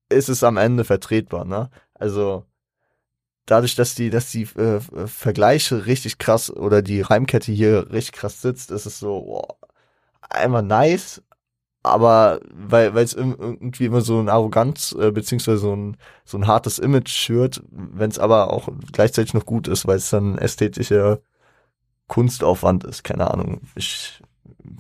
ist 0.08 0.28
es 0.28 0.42
am 0.44 0.56
Ende 0.56 0.84
vertretbar, 0.84 1.44
ne? 1.44 1.70
Also 1.94 2.44
dadurch, 3.46 3.74
dass 3.74 3.94
die, 3.94 4.10
dass 4.10 4.30
die 4.30 4.42
äh, 4.42 4.80
Vergleiche 5.06 5.86
richtig 5.86 6.18
krass 6.18 6.50
oder 6.50 6.82
die 6.82 7.00
Reimkette 7.00 7.52
hier 7.52 7.90
richtig 7.92 8.12
krass 8.12 8.42
sitzt, 8.42 8.70
ist 8.70 8.86
es 8.86 8.98
so, 8.98 9.22
boah, 9.22 9.56
einmal 10.30 10.62
nice, 10.62 11.22
aber 11.82 12.40
weil 12.52 12.94
weil 12.94 13.04
es 13.04 13.14
irgendwie 13.14 13.86
immer 13.86 14.00
so 14.00 14.18
ein 14.20 14.28
Arroganz 14.28 14.94
äh, 14.98 15.12
beziehungsweise 15.12 15.58
so 15.58 15.74
ein 15.74 15.96
so 16.24 16.38
ein 16.38 16.46
hartes 16.46 16.78
Image 16.78 17.10
schürt, 17.10 17.62
wenn 17.70 18.10
es 18.10 18.18
aber 18.18 18.52
auch 18.52 18.68
gleichzeitig 18.92 19.34
noch 19.34 19.46
gut 19.46 19.68
ist, 19.68 19.86
weil 19.86 19.96
es 19.96 20.10
dann 20.10 20.38
ästhetischer 20.38 21.20
Kunstaufwand 22.08 22.84
ist, 22.84 23.04
keine 23.04 23.30
Ahnung. 23.30 23.60
Ich 23.76 24.20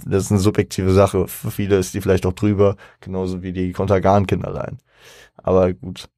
das 0.04 0.24
ist 0.24 0.30
eine 0.32 0.40
subjektive 0.40 0.92
Sache. 0.92 1.28
Für 1.28 1.50
viele 1.50 1.78
ist 1.78 1.94
die 1.94 2.00
vielleicht 2.00 2.26
auch 2.26 2.32
drüber, 2.32 2.76
genauso 3.00 3.42
wie 3.42 3.52
die 3.52 3.72
Kontergan-Kinderlein. 3.72 4.78
Aber 5.36 5.72
gut. 5.72 6.08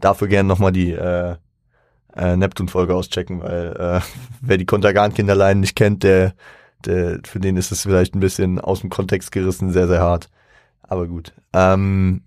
Dafür 0.00 0.28
gerne 0.28 0.48
nochmal 0.48 0.72
die 0.72 0.92
äh, 0.92 1.36
äh, 2.14 2.36
Neptun-Folge 2.36 2.94
auschecken, 2.94 3.42
weil 3.42 3.76
äh, 3.76 4.00
wer 4.40 4.58
die 4.58 4.66
Kontergan-Kinderlein 4.66 5.60
nicht 5.60 5.76
kennt, 5.76 6.02
der 6.02 6.34
der, 6.86 7.20
für 7.24 7.40
den 7.40 7.56
ist 7.56 7.72
es 7.72 7.82
vielleicht 7.82 8.14
ein 8.14 8.20
bisschen 8.20 8.60
aus 8.60 8.80
dem 8.80 8.90
Kontext 8.90 9.32
gerissen, 9.32 9.72
sehr, 9.72 9.88
sehr 9.88 10.00
hart. 10.00 10.28
Aber 10.82 11.06
gut. 11.06 11.32
Ähm, 11.52 12.22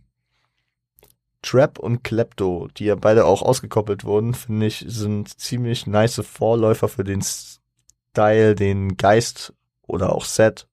Trap 1.45 1.77
und 1.77 2.03
Klepto, 2.03 2.67
die 2.75 2.85
ja 2.85 2.95
beide 2.95 3.25
auch 3.25 3.43
ausgekoppelt 3.43 4.03
wurden, 4.03 4.33
finde 4.33 4.65
ich, 4.65 4.83
sind 4.87 5.39
ziemlich 5.39 5.85
nice 5.85 6.21
Vorläufer 6.25 6.87
für 6.87 7.03
den 7.03 7.21
Style, 7.21 8.55
den 8.55 8.97
Geist 8.97 9.53
oder 9.83 10.13
auch 10.13 10.25
Set 10.25 10.67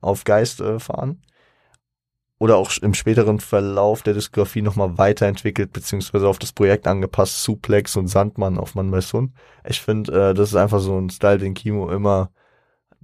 auf 0.00 0.22
Geist 0.22 0.60
äh, 0.60 0.78
fahren. 0.78 1.22
Oder 2.38 2.56
auch 2.56 2.70
im 2.82 2.94
späteren 2.94 3.40
Verlauf 3.40 4.02
der 4.02 4.14
Diskografie 4.14 4.62
nochmal 4.62 4.98
weiterentwickelt, 4.98 5.72
beziehungsweise 5.72 6.28
auf 6.28 6.38
das 6.38 6.52
Projekt 6.52 6.86
angepasst, 6.86 7.42
Suplex 7.42 7.96
und 7.96 8.08
Sandmann 8.08 8.58
auf 8.58 8.74
Mann 8.74 8.90
bei 8.90 9.00
Sun. 9.00 9.34
Ich 9.66 9.80
finde, 9.80 10.30
äh, 10.30 10.34
das 10.34 10.50
ist 10.50 10.56
einfach 10.56 10.80
so 10.80 10.96
ein 10.96 11.10
Style, 11.10 11.38
den 11.38 11.54
Kimo 11.54 11.90
immer 11.90 12.30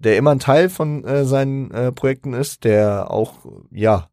der 0.00 0.16
immer 0.16 0.32
ein 0.32 0.38
Teil 0.40 0.68
von 0.68 1.04
äh, 1.04 1.24
seinen 1.24 1.70
äh, 1.70 1.92
Projekten 1.92 2.32
ist, 2.32 2.64
der 2.64 3.10
auch, 3.10 3.34
ja, 3.70 4.08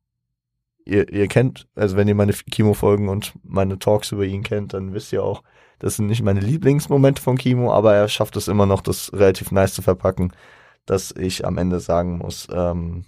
ihr, 0.86 1.12
ihr 1.12 1.28
kennt, 1.28 1.68
also 1.76 1.96
wenn 1.96 2.08
ihr 2.08 2.16
meine 2.16 2.34
Kimo-Folgen 2.34 3.10
und 3.10 3.34
meine 3.44 3.80
Talks 3.80 4.12
über 4.12 4.26
ihn 4.26 4.44
kennt, 4.44 4.74
dann 4.74 4.94
wisst 4.94 5.14
ihr 5.14 5.24
auch, 5.24 5.44
das 5.80 5.96
sind 5.96 6.08
nicht 6.08 6.24
meine 6.24 6.40
Lieblingsmomente 6.40 7.22
von 7.22 7.38
Kimo, 7.38 7.72
aber 7.72 7.96
er 7.96 8.08
schafft 8.10 8.36
es 8.36 8.48
immer 8.48 8.66
noch, 8.66 8.82
das 8.82 9.14
relativ 9.14 9.52
nice 9.52 9.74
zu 9.74 9.82
verpacken, 9.82 10.34
dass 10.86 11.12
ich 11.12 11.46
am 11.46 11.58
Ende 11.58 11.80
sagen 11.80 12.18
muss, 12.18 12.48
ähm, 12.52 13.06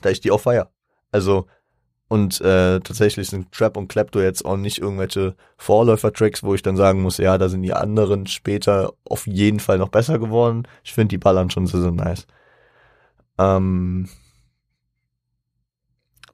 da 0.00 0.10
ich 0.10 0.20
die 0.20 0.30
auch 0.30 0.40
feier. 0.40 0.70
Also 1.10 1.46
und 2.12 2.42
äh, 2.42 2.78
tatsächlich 2.80 3.30
sind 3.30 3.52
Trap 3.52 3.74
und 3.78 3.88
Klepto 3.88 4.20
jetzt 4.20 4.44
auch 4.44 4.58
nicht 4.58 4.76
irgendwelche 4.76 5.34
Vorläufer-Tracks, 5.56 6.42
wo 6.42 6.54
ich 6.54 6.60
dann 6.60 6.76
sagen 6.76 7.00
muss, 7.00 7.16
ja, 7.16 7.38
da 7.38 7.48
sind 7.48 7.62
die 7.62 7.72
anderen 7.72 8.26
später 8.26 8.92
auf 9.08 9.26
jeden 9.26 9.60
Fall 9.60 9.78
noch 9.78 9.88
besser 9.88 10.18
geworden. 10.18 10.68
Ich 10.84 10.92
finde 10.92 11.08
die 11.08 11.18
ballern 11.18 11.48
schon 11.48 11.66
sehr, 11.66 11.80
sehr 11.80 11.90
nice. 11.90 12.26
Ähm, 13.38 14.10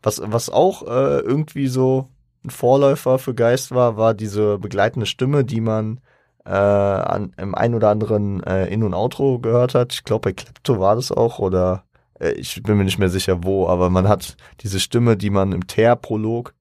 was, 0.02 0.20
was 0.25 0.50
auch 0.50 0.82
äh, 0.82 1.20
irgendwie 1.20 1.68
so 1.68 2.08
ein 2.44 2.50
Vorläufer 2.50 3.20
für 3.20 3.37
Geist 3.37 3.70
war, 3.70 3.97
war 3.97 4.14
diese 4.14 4.58
begleitende 4.58 5.06
Stimme, 5.06 5.44
die 5.44 5.61
man 5.61 6.00
äh, 6.44 6.50
an, 6.50 7.35
im 7.37 7.54
ein 7.54 7.76
oder 7.76 7.90
anderen 7.90 8.42
äh, 8.42 8.66
In- 8.66 8.82
und 8.82 8.94
Outro 8.94 9.38
gehört 9.38 9.76
hat. 9.76 9.92
Ich 9.92 10.02
glaube, 10.02 10.30
bei 10.30 10.32
Klepto 10.32 10.80
war 10.80 10.97
das 10.97 11.12
auch 11.12 11.38
oder 11.38 11.85
ich 12.20 12.62
bin 12.62 12.76
mir 12.76 12.84
nicht 12.84 12.98
mehr 12.98 13.08
sicher 13.08 13.44
wo, 13.44 13.68
aber 13.68 13.90
man 13.90 14.08
hat 14.08 14.37
diese 14.60 14.80
Stimme, 14.80 15.16
die 15.16 15.30
man 15.30 15.52
im 15.52 15.66
Teer-Prolog 15.66 16.54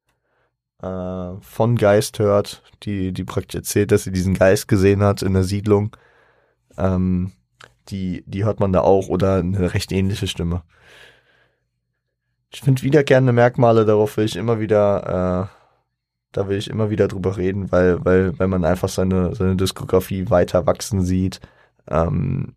äh, 0.82 1.32
von 1.42 1.76
Geist 1.76 2.20
hört, 2.20 2.64
die, 2.84 3.12
die 3.14 3.24
praktisch 3.24 3.56
erzählt, 3.56 3.92
dass 3.92 4.04
sie 4.04 4.12
diesen 4.12 4.36
Geist 4.36 4.68
gesehen 4.68 5.04
hat 5.04 5.22
in 5.22 5.34
der 5.34 5.44
Siedlung. 5.44 5.96
Ähm, 6.78 7.32
die, 7.90 8.24
die 8.28 8.46
hört 8.46 8.60
man 8.60 8.74
da 8.74 8.82
auch 8.82 9.08
oder 9.10 9.38
eine 9.38 9.74
recht 9.74 9.92
ähnliche 9.92 10.28
Stimme. 10.28 10.64
ich 12.52 12.62
finde 12.62 12.84
wiederkehrende 12.84 13.34
Merkmale, 13.34 13.86
darauf 13.86 14.18
will 14.18 14.26
ich 14.26 14.36
immer 14.36 14.60
wieder, 14.60 15.50
äh, 15.50 15.58
da 16.34 16.48
will 16.50 16.58
ich 16.58 16.70
immer 16.70 16.90
wieder 16.90 17.08
drüber 17.08 17.38
reden, 17.38 17.72
weil, 17.72 18.04
weil, 18.06 18.38
weil 18.38 18.48
man 18.48 18.66
einfach 18.66 18.90
seine, 18.90 19.36
seine 19.36 19.56
Diskografie 19.56 20.30
weiter 20.30 20.68
wachsen 20.68 21.04
sieht. 21.04 21.40
Ähm, 21.90 22.56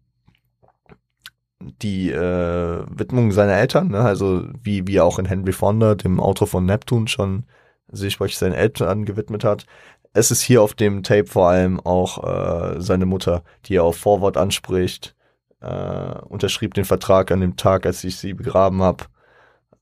die 1.60 2.10
äh, 2.10 2.84
Widmung 2.88 3.32
seiner 3.32 3.54
Eltern, 3.54 3.88
ne? 3.88 4.00
also 4.00 4.44
wie, 4.62 4.86
wie 4.86 5.00
auch 5.00 5.18
in 5.18 5.26
Henry 5.26 5.52
Fonda, 5.52 5.94
dem 5.94 6.18
Autor 6.18 6.48
von 6.48 6.64
Neptune, 6.64 7.08
schon 7.08 7.44
sich 7.92 8.18
wirklich 8.18 8.38
seinen 8.38 8.54
Eltern 8.54 9.04
gewidmet 9.04 9.44
hat. 9.44 9.66
Es 10.12 10.30
ist 10.30 10.42
hier 10.42 10.62
auf 10.62 10.74
dem 10.74 11.02
Tape 11.02 11.26
vor 11.26 11.48
allem 11.48 11.78
auch 11.80 12.24
äh, 12.24 12.80
seine 12.80 13.06
Mutter, 13.06 13.42
die 13.66 13.76
er 13.76 13.84
auf 13.84 13.96
Vorwort 13.96 14.36
anspricht, 14.36 15.14
äh, 15.60 16.18
unterschrieb 16.28 16.74
den 16.74 16.84
Vertrag 16.84 17.30
an 17.30 17.40
dem 17.40 17.56
Tag, 17.56 17.86
als 17.86 18.02
ich 18.04 18.16
sie 18.16 18.32
begraben 18.32 18.82
habe. 18.82 19.04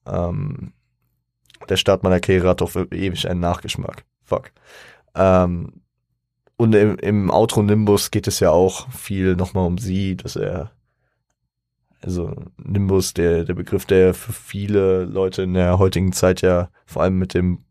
Ähm, 0.07 0.73
der 1.69 1.77
Start 1.77 2.03
meiner 2.03 2.21
Karriere 2.21 2.49
hat 2.49 2.61
doch 2.61 2.75
ewig 2.75 3.29
einen 3.29 3.41
Nachgeschmack. 3.41 4.05
Fuck. 4.25 4.53
Ähm, 5.15 5.83
und 6.57 6.75
im, 6.75 6.99
im 6.99 7.31
Outro 7.31 7.63
Nimbus 7.63 8.11
geht 8.11 8.27
es 8.27 8.41
ja 8.41 8.51
auch 8.51 8.91
viel 8.91 9.37
nochmal 9.37 9.67
um 9.67 9.79
sie, 9.79 10.17
dass 10.17 10.35
er 10.37 10.73
also 12.03 12.35
Nimbus, 12.57 13.15
der, 13.15 13.45
der 13.45 13.55
Begriff, 13.55 13.85
der 13.85 14.15
für 14.15 14.33
viele 14.33 15.05
Leute 15.05 15.43
in 15.43 15.55
der 15.55 15.79
heutigen 15.79 16.13
Zeit 16.13 16.43
ja 16.43 16.71
vor 16.87 17.03
allem 17.03 17.19
mit 17.19 17.35
dem 17.35 17.65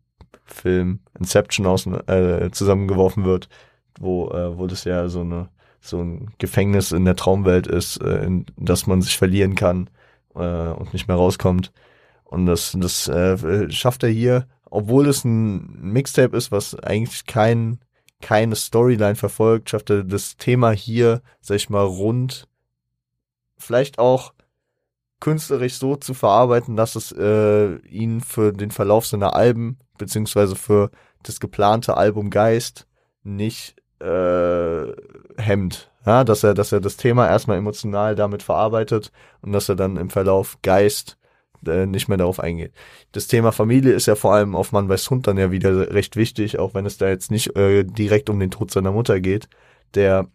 Film 0.46 1.00
Inception 1.18 1.66
aus, 1.66 1.86
äh, 1.86 2.50
zusammengeworfen 2.52 3.26
wird, 3.26 3.50
wo, 4.00 4.30
äh, 4.30 4.58
wo 4.58 4.68
das 4.68 4.84
ja 4.84 5.08
so 5.08 5.22
eine 5.22 5.50
so 5.88 6.02
ein 6.02 6.32
Gefängnis 6.38 6.92
in 6.92 7.06
der 7.06 7.16
Traumwelt 7.16 7.68
ist, 7.68 7.98
äh, 7.98 8.26
in 8.26 8.46
das 8.58 8.88
man 8.88 9.02
sich 9.02 9.18
verlieren 9.18 9.56
kann 9.56 9.90
äh, 10.36 10.40
und 10.40 10.94
nicht 10.94 11.08
mehr 11.08 11.18
rauskommt. 11.18 11.72
Und 12.24 12.46
das, 12.46 12.76
das 12.78 13.08
äh, 13.08 13.72
schafft 13.72 14.04
er 14.04 14.10
hier, 14.10 14.48
obwohl 14.70 15.08
es 15.08 15.24
ein 15.24 15.92
Mixtape 15.94 16.36
ist, 16.36 16.52
was 16.52 16.76
eigentlich 16.76 17.26
kein, 17.26 17.80
keine 18.22 18.56
Storyline 18.56 19.16
verfolgt, 19.16 19.70
schafft 19.70 19.90
er 19.90 20.04
das 20.04 20.36
Thema 20.36 20.72
hier, 20.72 21.22
sag 21.40 21.56
ich 21.56 21.70
mal, 21.70 21.86
rund 21.86 22.48
vielleicht 23.58 24.00
auch 24.00 24.34
künstlerisch 25.20 25.76
so 25.76 25.96
zu 25.96 26.14
verarbeiten, 26.14 26.76
dass 26.76 26.96
es 26.96 27.12
äh, 27.12 27.76
ihn 27.88 28.22
für 28.22 28.54
den 28.54 28.72
Verlauf 28.72 29.06
seiner 29.06 29.36
Alben, 29.36 29.80
beziehungsweise 29.98 30.56
für 30.56 30.92
das 31.24 31.40
geplante 31.40 31.98
Album 31.98 32.30
Geist, 32.30 32.88
nicht 33.24 33.76
äh, 34.00 34.94
hemmt. 35.38 35.92
Ja, 36.06 36.24
dass 36.24 36.44
er, 36.44 36.54
dass 36.54 36.72
er 36.72 36.80
das 36.80 36.96
Thema 36.96 37.28
erstmal 37.28 37.58
emotional 37.58 38.16
damit 38.16 38.42
verarbeitet 38.42 39.12
und 39.42 39.52
dass 39.52 39.68
er 39.68 39.76
dann 39.76 39.98
im 39.98 40.10
Verlauf 40.10 40.58
Geist 40.62 41.18
äh, 41.66 41.86
nicht 41.86 42.08
mehr 42.08 42.18
darauf 42.18 42.40
eingeht. 42.40 42.72
Das 43.12 43.28
Thema 43.28 43.52
Familie 43.52 43.92
ist 43.92 44.06
ja 44.06 44.16
vor 44.16 44.34
allem 44.34 44.56
auf 44.56 44.72
Mann 44.72 44.88
weiß 44.88 45.10
Hund 45.10 45.28
dann 45.28 45.38
ja 45.38 45.52
wieder 45.52 45.92
recht 45.94 46.16
wichtig, 46.16 46.60
auch 46.60 46.74
wenn 46.74 46.86
es 46.86 46.98
da 46.98 47.10
jetzt 47.10 47.32
nicht 47.32 47.58
äh, 47.58 47.84
direkt 47.84 48.30
um 48.30 48.40
den 48.40 48.52
Tod 48.52 48.72
seiner 48.72 48.92
Mutter 48.92 49.20
geht. 49.20 49.50
Der 49.96 50.28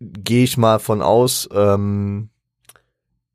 gehe 0.00 0.44
ich 0.44 0.56
mal 0.56 0.78
von 0.78 1.02
aus, 1.02 1.48
ähm, 1.52 2.30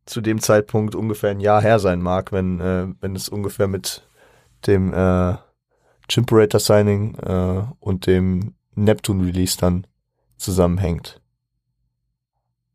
zu 0.06 0.22
dem 0.22 0.40
Zeitpunkt 0.40 0.96
ungefähr 0.96 1.32
ein 1.32 1.40
Jahr 1.40 1.62
her 1.62 1.80
sein 1.80 2.02
mag, 2.02 2.32
wenn, 2.32 2.60
äh, 2.60 2.88
wenn 3.02 3.16
es 3.16 3.30
ungefähr 3.30 3.68
mit 3.68 4.08
dem 4.68 4.94
äh, 4.94 5.36
Chimperator 6.08 6.60
Signing 6.60 7.16
äh, 7.16 7.64
und 7.80 8.08
dem 8.08 8.56
Neptune 8.76 9.26
Release 9.26 9.58
dann 9.58 9.88
zusammenhängt. 10.38 11.22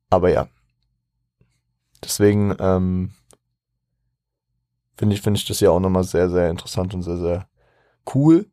Aber 0.08 0.30
ja. 0.30 0.48
Deswegen 2.02 2.56
ähm, 2.58 3.12
finde 4.96 5.14
ich, 5.14 5.22
finde 5.22 5.38
ich 5.38 5.46
das 5.46 5.60
ja 5.60 5.70
auch 5.70 5.80
nochmal 5.80 6.04
sehr, 6.04 6.30
sehr 6.30 6.50
interessant 6.50 6.94
und 6.94 7.02
sehr, 7.02 7.18
sehr 7.18 7.48
cool. 8.14 8.50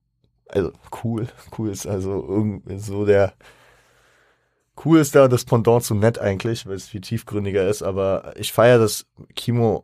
Also 0.49 0.71
cool, 1.03 1.27
cool 1.57 1.69
ist 1.69 1.87
also 1.87 2.23
irgendwie 2.27 2.77
so 2.77 3.05
der 3.05 3.33
Cool 4.83 4.99
ist 4.99 5.15
da 5.15 5.27
das 5.27 5.45
Pendant 5.45 5.83
zu 5.83 5.95
nett 5.95 6.19
eigentlich, 6.19 6.67
weil 6.67 6.75
es 6.75 6.87
viel 6.87 7.01
tiefgründiger 7.01 7.67
ist, 7.67 7.81
aber 7.81 8.33
ich 8.37 8.53
feiere 8.53 8.79
das 8.79 9.05
Kimo 9.35 9.83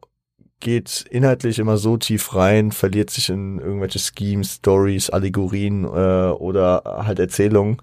geht 0.59 1.05
inhaltlich 1.11 1.59
immer 1.59 1.77
so 1.77 1.97
tief 1.97 2.35
rein, 2.35 2.71
verliert 2.71 3.09
sich 3.09 3.29
in 3.29 3.59
irgendwelche 3.59 3.99
Schemes, 3.99 4.55
Stories, 4.55 5.09
Allegorien 5.09 5.83
äh, 5.83 6.31
oder 6.31 7.03
halt 7.05 7.19
Erzählungen 7.19 7.77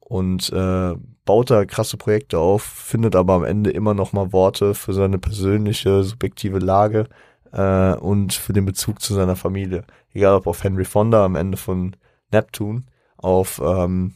und 0.00 0.52
äh, 0.52 0.94
baut 1.24 1.50
da 1.50 1.64
krasse 1.64 1.96
Projekte 1.96 2.38
auf, 2.38 2.62
findet 2.62 3.16
aber 3.16 3.34
am 3.34 3.44
Ende 3.44 3.70
immer 3.70 3.94
noch 3.94 4.12
mal 4.12 4.32
Worte 4.32 4.74
für 4.74 4.92
seine 4.92 5.18
persönliche, 5.18 6.02
subjektive 6.02 6.58
Lage 6.58 7.06
äh, 7.52 7.94
und 7.94 8.32
für 8.32 8.52
den 8.52 8.64
Bezug 8.64 9.00
zu 9.00 9.14
seiner 9.14 9.36
Familie. 9.36 9.84
Egal 10.12 10.34
ob 10.34 10.46
auf 10.46 10.64
Henry 10.64 10.84
Fonda 10.84 11.24
am 11.24 11.36
Ende 11.36 11.56
von 11.56 11.96
Neptune, 12.32 12.82
auf 13.16 13.60
ähm, 13.64 14.14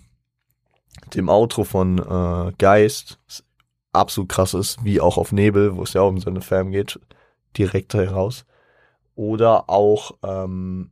dem 1.14 1.28
Outro 1.28 1.64
von 1.64 1.98
äh, 1.98 2.52
Geist, 2.58 3.18
absolut 3.92 4.28
krass 4.28 4.54
ist, 4.54 4.84
wie 4.84 5.00
auch 5.00 5.18
auf 5.18 5.32
Nebel, 5.32 5.76
wo 5.76 5.82
es 5.82 5.92
ja 5.92 6.02
auch 6.02 6.08
um 6.08 6.20
seine 6.20 6.40
Fam 6.40 6.70
geht, 6.70 6.98
direkt 7.56 7.94
heraus. 7.94 8.44
Oder 9.14 9.68
auch, 9.68 10.12
ähm, 10.22 10.90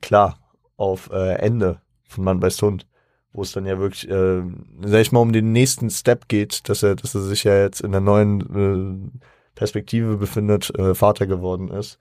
klar, 0.00 0.38
auf 0.76 1.10
äh, 1.10 1.34
Ende 1.34 1.80
von 2.04 2.24
Mann 2.24 2.40
beißt 2.40 2.62
Hund, 2.62 2.86
wo 3.32 3.42
es 3.42 3.52
dann 3.52 3.66
ja 3.66 3.78
wirklich, 3.78 4.08
äh, 4.08 4.42
sag 4.84 5.00
ich 5.00 5.12
mal, 5.12 5.20
um 5.20 5.32
den 5.32 5.52
nächsten 5.52 5.90
Step 5.90 6.28
geht, 6.28 6.68
dass 6.68 6.82
er, 6.82 6.96
dass 6.96 7.14
er 7.14 7.22
sich 7.22 7.44
ja 7.44 7.56
jetzt 7.62 7.80
in 7.80 7.92
der 7.92 8.00
neuen 8.00 9.12
äh, 9.12 9.18
Perspektive 9.54 10.16
befindet, 10.16 10.74
äh, 10.78 10.94
Vater 10.94 11.26
geworden 11.26 11.68
ist, 11.68 11.98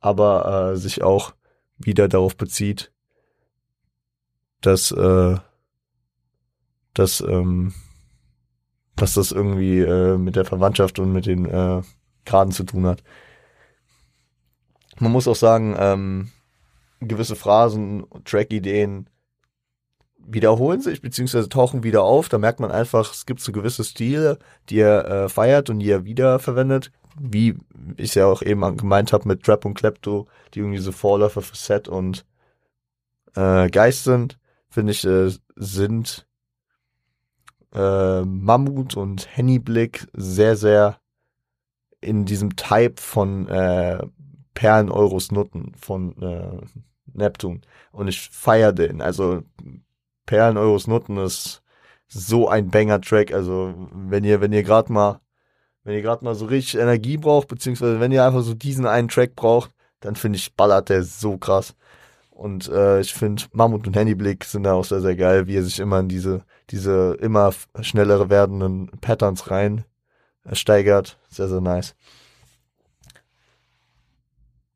aber 0.00 0.72
äh, 0.72 0.76
sich 0.76 1.02
auch 1.02 1.34
wieder 1.78 2.08
darauf 2.08 2.36
bezieht, 2.36 2.92
dass, 4.62 4.92
äh, 4.92 5.36
dass, 6.94 7.20
ähm, 7.20 7.74
dass 8.96 9.14
das 9.14 9.32
irgendwie 9.32 9.80
äh, 9.80 10.16
mit 10.16 10.36
der 10.36 10.44
Verwandtschaft 10.44 10.98
und 10.98 11.12
mit 11.12 11.26
den 11.26 11.44
äh, 11.46 11.82
Graden 12.24 12.52
zu 12.52 12.64
tun 12.64 12.86
hat. 12.86 13.02
Man 14.98 15.12
muss 15.12 15.28
auch 15.28 15.36
sagen, 15.36 15.74
ähm, 15.78 16.30
gewisse 17.00 17.36
Phrasen, 17.36 18.06
Track-Ideen 18.24 19.08
wiederholen 20.24 20.80
sich, 20.80 21.02
beziehungsweise 21.02 21.48
tauchen 21.48 21.82
wieder 21.82 22.04
auf. 22.04 22.28
Da 22.28 22.38
merkt 22.38 22.60
man 22.60 22.70
einfach, 22.70 23.12
es 23.12 23.26
gibt 23.26 23.40
so 23.40 23.50
gewisse 23.50 23.82
Stile, 23.82 24.38
die 24.68 24.78
er 24.78 25.04
äh, 25.08 25.28
feiert 25.28 25.68
und 25.68 25.80
die 25.80 25.90
er 25.90 26.04
wiederverwendet. 26.04 26.92
Wie 27.18 27.56
ich 27.96 28.14
ja 28.14 28.26
auch 28.26 28.40
eben 28.40 28.76
gemeint 28.76 29.12
habe 29.12 29.28
mit 29.28 29.42
Trap 29.42 29.64
und 29.64 29.74
Klepto, 29.74 30.28
die 30.54 30.60
irgendwie 30.60 30.78
so 30.78 30.92
Vorläufer 30.92 31.42
für 31.42 31.56
Set 31.56 31.88
und 31.88 32.24
äh, 33.34 33.68
Geist 33.68 34.04
sind 34.04 34.38
finde 34.72 34.92
ich, 34.92 35.04
äh, 35.04 35.30
sind 35.56 36.26
äh, 37.74 38.22
Mammut 38.22 38.96
und 38.96 39.28
Hennyblick 39.36 40.06
sehr, 40.14 40.56
sehr 40.56 40.98
in 42.00 42.24
diesem 42.24 42.56
Type 42.56 43.00
von 43.00 43.48
äh, 43.48 44.04
Perlen, 44.54 44.90
Euros, 44.90 45.30
Nutten 45.30 45.72
von 45.76 46.20
äh, 46.20 46.60
Neptun. 47.12 47.62
Und 47.92 48.08
ich 48.08 48.30
feiere 48.30 48.72
den. 48.72 49.00
Also 49.00 49.42
Perlen, 50.26 50.56
Euros, 50.56 50.86
Nutten 50.86 51.16
ist 51.18 51.62
so 52.08 52.48
ein 52.48 52.70
Banger-Track. 52.70 53.32
Also 53.32 53.74
wenn 53.92 54.24
ihr, 54.24 54.40
wenn 54.40 54.52
ihr 54.52 54.62
gerade 54.62 54.92
mal, 54.92 55.20
wenn 55.84 55.94
ihr 55.94 56.02
gerade 56.02 56.24
mal 56.24 56.34
so 56.34 56.46
richtig 56.46 56.80
Energie 56.80 57.16
braucht, 57.16 57.48
beziehungsweise 57.48 58.00
wenn 58.00 58.12
ihr 58.12 58.24
einfach 58.24 58.42
so 58.42 58.54
diesen 58.54 58.86
einen 58.86 59.08
Track 59.08 59.36
braucht, 59.36 59.70
dann 60.00 60.16
finde 60.16 60.38
ich, 60.38 60.54
ballert 60.54 60.88
der 60.88 61.04
so 61.04 61.38
krass. 61.38 61.74
Und 62.32 62.68
äh, 62.68 63.00
ich 63.00 63.14
finde, 63.14 63.44
Mammut 63.52 63.86
und 63.86 63.94
Handyblick 63.94 64.44
sind 64.44 64.64
da 64.64 64.72
auch 64.72 64.84
sehr, 64.84 65.00
sehr 65.00 65.14
geil, 65.14 65.46
wie 65.46 65.56
er 65.56 65.62
sich 65.62 65.78
immer 65.78 66.00
in 66.00 66.08
diese, 66.08 66.44
diese 66.70 67.14
immer 67.20 67.52
schnellere 67.80 68.30
werdenden 68.30 68.90
Patterns 69.00 69.50
rein 69.50 69.84
äh, 70.44 70.54
steigert. 70.54 71.18
Sehr, 71.28 71.48
sehr 71.48 71.60
nice. 71.60 71.94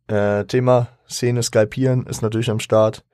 Äh, 0.06 0.44
Thema 0.44 0.88
Szene 1.08 1.42
Skalpieren 1.42 2.06
ist 2.06 2.22
natürlich 2.22 2.50
am 2.50 2.60
Start. 2.60 3.04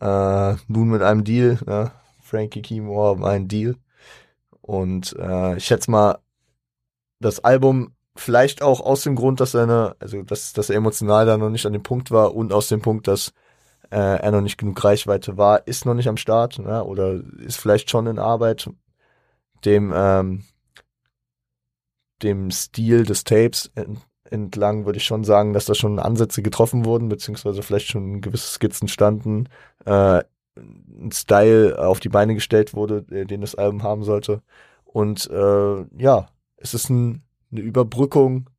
Äh, 0.00 0.54
nun 0.66 0.88
mit 0.88 1.02
einem 1.02 1.24
Deal, 1.24 1.58
ne? 1.64 1.92
Frankie 2.22 2.62
Kimo 2.62 3.04
haben 3.04 3.24
einen 3.24 3.48
Deal. 3.48 3.76
Und 4.60 5.14
äh, 5.18 5.56
ich 5.56 5.64
schätze 5.66 5.90
mal, 5.90 6.18
das 7.20 7.40
Album 7.44 7.92
vielleicht 8.16 8.62
auch 8.62 8.80
aus 8.80 9.02
dem 9.02 9.14
Grund, 9.14 9.40
dass 9.40 9.54
er 9.54 9.62
eine, 9.62 9.96
also 9.98 10.22
dass, 10.22 10.52
dass 10.52 10.70
er 10.70 10.76
emotional 10.76 11.26
da 11.26 11.36
noch 11.36 11.50
nicht 11.50 11.66
an 11.66 11.72
dem 11.72 11.82
Punkt 11.82 12.10
war 12.10 12.34
und 12.34 12.52
aus 12.52 12.68
dem 12.68 12.80
Punkt, 12.80 13.08
dass 13.08 13.32
äh, 13.90 13.96
er 13.96 14.30
noch 14.30 14.40
nicht 14.40 14.58
genug 14.58 14.82
Reichweite 14.82 15.36
war, 15.36 15.66
ist 15.66 15.86
noch 15.86 15.94
nicht 15.94 16.08
am 16.08 16.16
Start 16.16 16.58
ne? 16.58 16.84
oder 16.84 17.20
ist 17.38 17.58
vielleicht 17.58 17.90
schon 17.90 18.06
in 18.06 18.18
Arbeit, 18.18 18.70
dem, 19.64 19.92
ähm, 19.94 20.44
dem 22.22 22.50
Stil 22.50 23.04
des 23.04 23.24
Tapes 23.24 23.70
entlang 24.24 24.84
würde 24.84 24.98
ich 24.98 25.04
schon 25.04 25.24
sagen, 25.24 25.54
dass 25.54 25.64
da 25.64 25.74
schon 25.74 25.98
Ansätze 25.98 26.42
getroffen 26.42 26.84
wurden, 26.84 27.08
beziehungsweise 27.08 27.62
vielleicht 27.62 27.88
schon 27.88 28.20
gewisse 28.20 28.52
Skizzen 28.52 28.88
standen, 28.88 29.48
äh, 29.86 30.22
ein 30.56 31.12
Style 31.12 31.78
auf 31.78 32.00
die 32.00 32.08
Beine 32.10 32.34
gestellt 32.34 32.74
wurde, 32.74 33.02
den 33.02 33.40
das 33.40 33.54
Album 33.54 33.82
haben 33.82 34.02
sollte. 34.02 34.42
Und 34.84 35.30
äh, 35.30 35.84
ja, 35.96 36.28
es 36.56 36.74
ist 36.74 36.90
ein 36.90 37.22
eine 37.50 37.60
Überbrückung, 37.60 38.50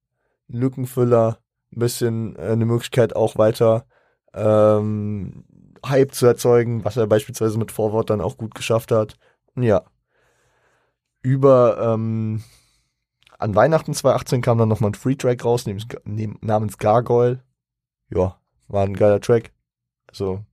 ein 0.50 0.58
Lückenfüller, 0.58 1.40
ein 1.74 1.80
bisschen 1.80 2.36
äh, 2.36 2.52
eine 2.52 2.66
Möglichkeit 2.66 3.16
auch 3.16 3.38
weiter 3.38 3.86
ähm, 4.34 5.46
Hype 5.86 6.14
zu 6.14 6.26
erzeugen, 6.26 6.84
was 6.84 6.98
er 6.98 7.08
beispielsweise 7.08 7.58
mit 7.58 7.72
Vorwort 7.72 8.10
dann 8.10 8.22
auch 8.22 8.38
gut 8.38 8.56
geschafft 8.56 8.92
hat. 8.92 9.18
Ja. 9.56 9.84
Über 11.22 11.94
ähm, 11.94 12.44
an 13.38 13.56
Weihnachten 13.56 13.94
2018 13.94 14.42
kam 14.42 14.58
dann 14.58 14.70
nochmal 14.70 14.92
ein 14.92 14.96
Free-Track 14.96 15.44
raus, 15.46 15.66
namens 16.06 16.78
Gargoyle. 16.78 17.42
Ja, 18.10 18.40
war 18.68 18.84
ein 18.84 18.96
geiler 18.96 19.22
Track. 19.22 19.52
Also, 20.08 20.44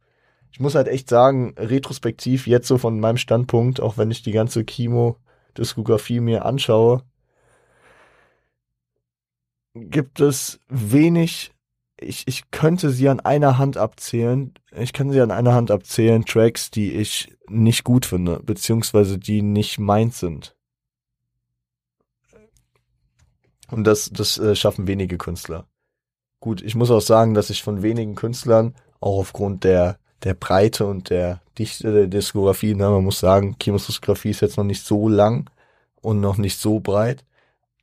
ich 0.52 0.60
muss 0.60 0.74
halt 0.74 0.88
echt 0.88 1.08
sagen, 1.08 1.54
retrospektiv 1.58 2.46
jetzt 2.46 2.68
so 2.68 2.78
von 2.78 3.00
meinem 3.00 3.16
Standpunkt, 3.16 3.80
auch 3.80 3.98
wenn 3.98 4.10
ich 4.10 4.22
die 4.22 4.32
ganze 4.32 4.64
Kimo-Diskografie 4.64 6.20
mir 6.20 6.44
anschaue, 6.44 7.02
gibt 9.74 10.20
es 10.20 10.60
wenig 10.68 11.55
ich, 12.00 12.26
ich 12.26 12.50
könnte 12.50 12.90
sie 12.90 13.08
an 13.08 13.20
einer 13.20 13.58
Hand 13.58 13.76
abzählen. 13.76 14.52
Ich 14.76 14.92
kann 14.92 15.10
sie 15.10 15.20
an 15.20 15.30
einer 15.30 15.54
Hand 15.54 15.70
abzählen, 15.70 16.24
Tracks, 16.24 16.70
die 16.70 16.92
ich 16.92 17.32
nicht 17.48 17.84
gut 17.84 18.06
finde, 18.06 18.40
beziehungsweise 18.44 19.18
die 19.18 19.42
nicht 19.42 19.78
meins 19.78 20.18
sind. 20.18 20.54
Und 23.70 23.84
das, 23.84 24.10
das 24.12 24.38
äh, 24.38 24.54
schaffen 24.54 24.86
wenige 24.86 25.18
Künstler. 25.18 25.66
Gut, 26.40 26.62
ich 26.62 26.74
muss 26.74 26.90
auch 26.90 27.00
sagen, 27.00 27.34
dass 27.34 27.50
ich 27.50 27.62
von 27.62 27.82
wenigen 27.82 28.14
Künstlern, 28.14 28.74
auch 29.00 29.18
aufgrund 29.18 29.64
der, 29.64 29.98
der 30.22 30.34
Breite 30.34 30.86
und 30.86 31.10
der 31.10 31.40
Dichte 31.58 31.92
der 31.92 32.06
Diskografie, 32.06 32.74
ne, 32.74 32.90
man 32.90 33.04
muss 33.04 33.18
sagen, 33.18 33.56
Kimos 33.58 33.86
Diskografie 33.86 34.30
ist 34.30 34.42
jetzt 34.42 34.56
noch 34.56 34.64
nicht 34.64 34.84
so 34.84 35.08
lang 35.08 35.50
und 36.02 36.20
noch 36.20 36.36
nicht 36.36 36.58
so 36.58 36.78
breit, 36.80 37.24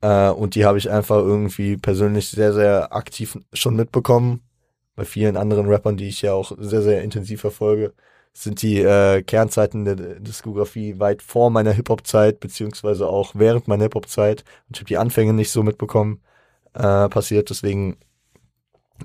äh, 0.03 0.29
und 0.31 0.55
die 0.55 0.65
habe 0.65 0.77
ich 0.77 0.91
einfach 0.91 1.17
irgendwie 1.17 1.77
persönlich 1.77 2.29
sehr, 2.29 2.53
sehr 2.53 2.93
aktiv 2.93 3.39
schon 3.53 3.77
mitbekommen. 3.77 4.41
Bei 4.95 5.05
vielen 5.05 5.37
anderen 5.37 5.67
Rappern, 5.67 5.97
die 5.97 6.09
ich 6.09 6.21
ja 6.21 6.33
auch 6.33 6.51
sehr, 6.59 6.81
sehr 6.81 7.03
intensiv 7.03 7.41
verfolge, 7.41 7.93
sind 8.33 8.61
die 8.61 8.79
äh, 8.81 9.23
Kernzeiten 9.23 9.85
der 9.85 9.95
Diskografie 9.95 10.99
weit 10.99 11.21
vor 11.21 11.49
meiner 11.51 11.71
Hip-Hop-Zeit, 11.71 12.41
beziehungsweise 12.41 13.07
auch 13.07 13.33
während 13.35 13.67
meiner 13.69 13.83
Hip-Hop-Zeit. 13.83 14.43
Und 14.67 14.75
ich 14.75 14.81
habe 14.81 14.87
die 14.89 14.97
Anfänge 14.97 15.33
nicht 15.33 15.51
so 15.51 15.63
mitbekommen, 15.63 16.21
äh, 16.73 17.09
passiert. 17.09 17.49
Deswegen 17.49 17.97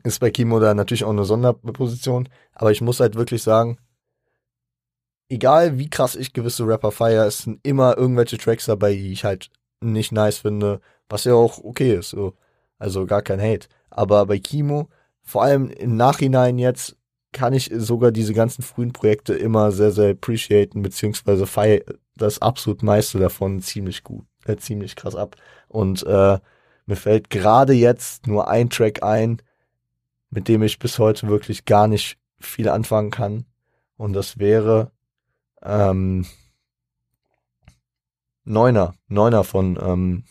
ist 0.04 0.20
bei 0.20 0.30
Kimo 0.30 0.58
da 0.60 0.74
natürlich 0.74 1.04
auch 1.04 1.10
eine 1.10 1.24
Sonderposition. 1.24 2.28
Aber 2.54 2.72
ich 2.72 2.80
muss 2.80 3.00
halt 3.00 3.14
wirklich 3.14 3.42
sagen, 3.42 3.78
egal 5.28 5.78
wie 5.78 5.90
krass 5.90 6.16
ich 6.16 6.32
gewisse 6.32 6.66
Rapper 6.66 6.90
feiere, 6.90 7.26
es 7.26 7.38
sind 7.38 7.60
immer 7.62 7.96
irgendwelche 7.96 8.38
Tracks 8.38 8.66
dabei, 8.66 8.94
die 8.94 9.12
ich 9.12 9.24
halt 9.24 9.50
nicht 9.80 10.12
nice 10.12 10.38
finde, 10.38 10.80
was 11.08 11.24
ja 11.24 11.34
auch 11.34 11.62
okay 11.62 11.94
ist, 11.94 12.10
so. 12.10 12.34
Also 12.78 13.06
gar 13.06 13.22
kein 13.22 13.40
Hate. 13.40 13.68
Aber 13.90 14.26
bei 14.26 14.38
Kimo, 14.38 14.88
vor 15.22 15.42
allem 15.42 15.70
im 15.70 15.96
Nachhinein 15.96 16.58
jetzt, 16.58 16.96
kann 17.32 17.52
ich 17.52 17.70
sogar 17.74 18.10
diese 18.12 18.32
ganzen 18.32 18.62
frühen 18.62 18.92
Projekte 18.92 19.34
immer 19.34 19.70
sehr, 19.72 19.90
sehr 19.90 20.12
appreciaten, 20.12 20.82
beziehungsweise 20.82 21.46
feier 21.46 21.80
das 22.16 22.40
absolut 22.40 22.82
meiste 22.82 23.18
davon 23.18 23.60
ziemlich 23.60 24.02
gut, 24.02 24.24
äh, 24.46 24.56
ziemlich 24.56 24.96
krass 24.96 25.14
ab. 25.14 25.36
Und 25.68 26.04
äh, 26.04 26.38
mir 26.86 26.96
fällt 26.96 27.30
gerade 27.30 27.74
jetzt 27.74 28.26
nur 28.26 28.48
ein 28.48 28.70
Track 28.70 29.02
ein, 29.02 29.42
mit 30.30 30.48
dem 30.48 30.62
ich 30.62 30.78
bis 30.78 30.98
heute 30.98 31.28
wirklich 31.28 31.64
gar 31.64 31.86
nicht 31.86 32.18
viel 32.40 32.68
anfangen 32.68 33.10
kann. 33.10 33.44
Und 33.96 34.14
das 34.14 34.38
wäre 34.38 34.90
ähm, 35.62 36.26
Neuner, 38.48 38.94
Neuner 39.08 39.44
von, 39.44 39.78
ähm, 39.80 40.24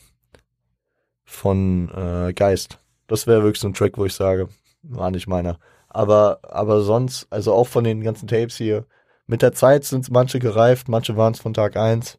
von 1.24 1.90
äh, 1.90 2.34
Geist. 2.34 2.80
Das 3.06 3.28
wäre 3.28 3.44
wirklich 3.44 3.62
so 3.62 3.68
ein 3.68 3.74
Track, 3.74 3.98
wo 3.98 4.06
ich 4.06 4.14
sage, 4.14 4.50
war 4.82 5.12
nicht 5.12 5.28
meiner. 5.28 5.60
Aber, 5.88 6.40
aber 6.42 6.82
sonst, 6.82 7.28
also 7.30 7.54
auch 7.54 7.68
von 7.68 7.84
den 7.84 8.02
ganzen 8.02 8.28
Tapes 8.28 8.58
hier, 8.58 8.86
mit 9.28 9.42
der 9.42 9.54
Zeit 9.54 9.84
sind 9.84 10.10
manche 10.10 10.40
gereift, 10.40 10.90
manche 10.90 11.16
waren 11.16 11.34
es 11.34 11.40
von 11.40 11.54
Tag 11.54 11.78
eins. 11.78 12.18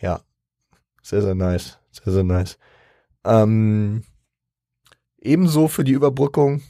Ja, 0.00 0.20
sehr, 1.02 1.22
sehr 1.22 1.34
nice. 1.34 1.78
Sehr, 1.92 2.12
sehr 2.12 2.24
nice. 2.24 2.58
Ähm, 3.24 4.02
ebenso 5.18 5.68
für 5.68 5.84
die 5.84 5.92
Überbrückung, 5.92 6.62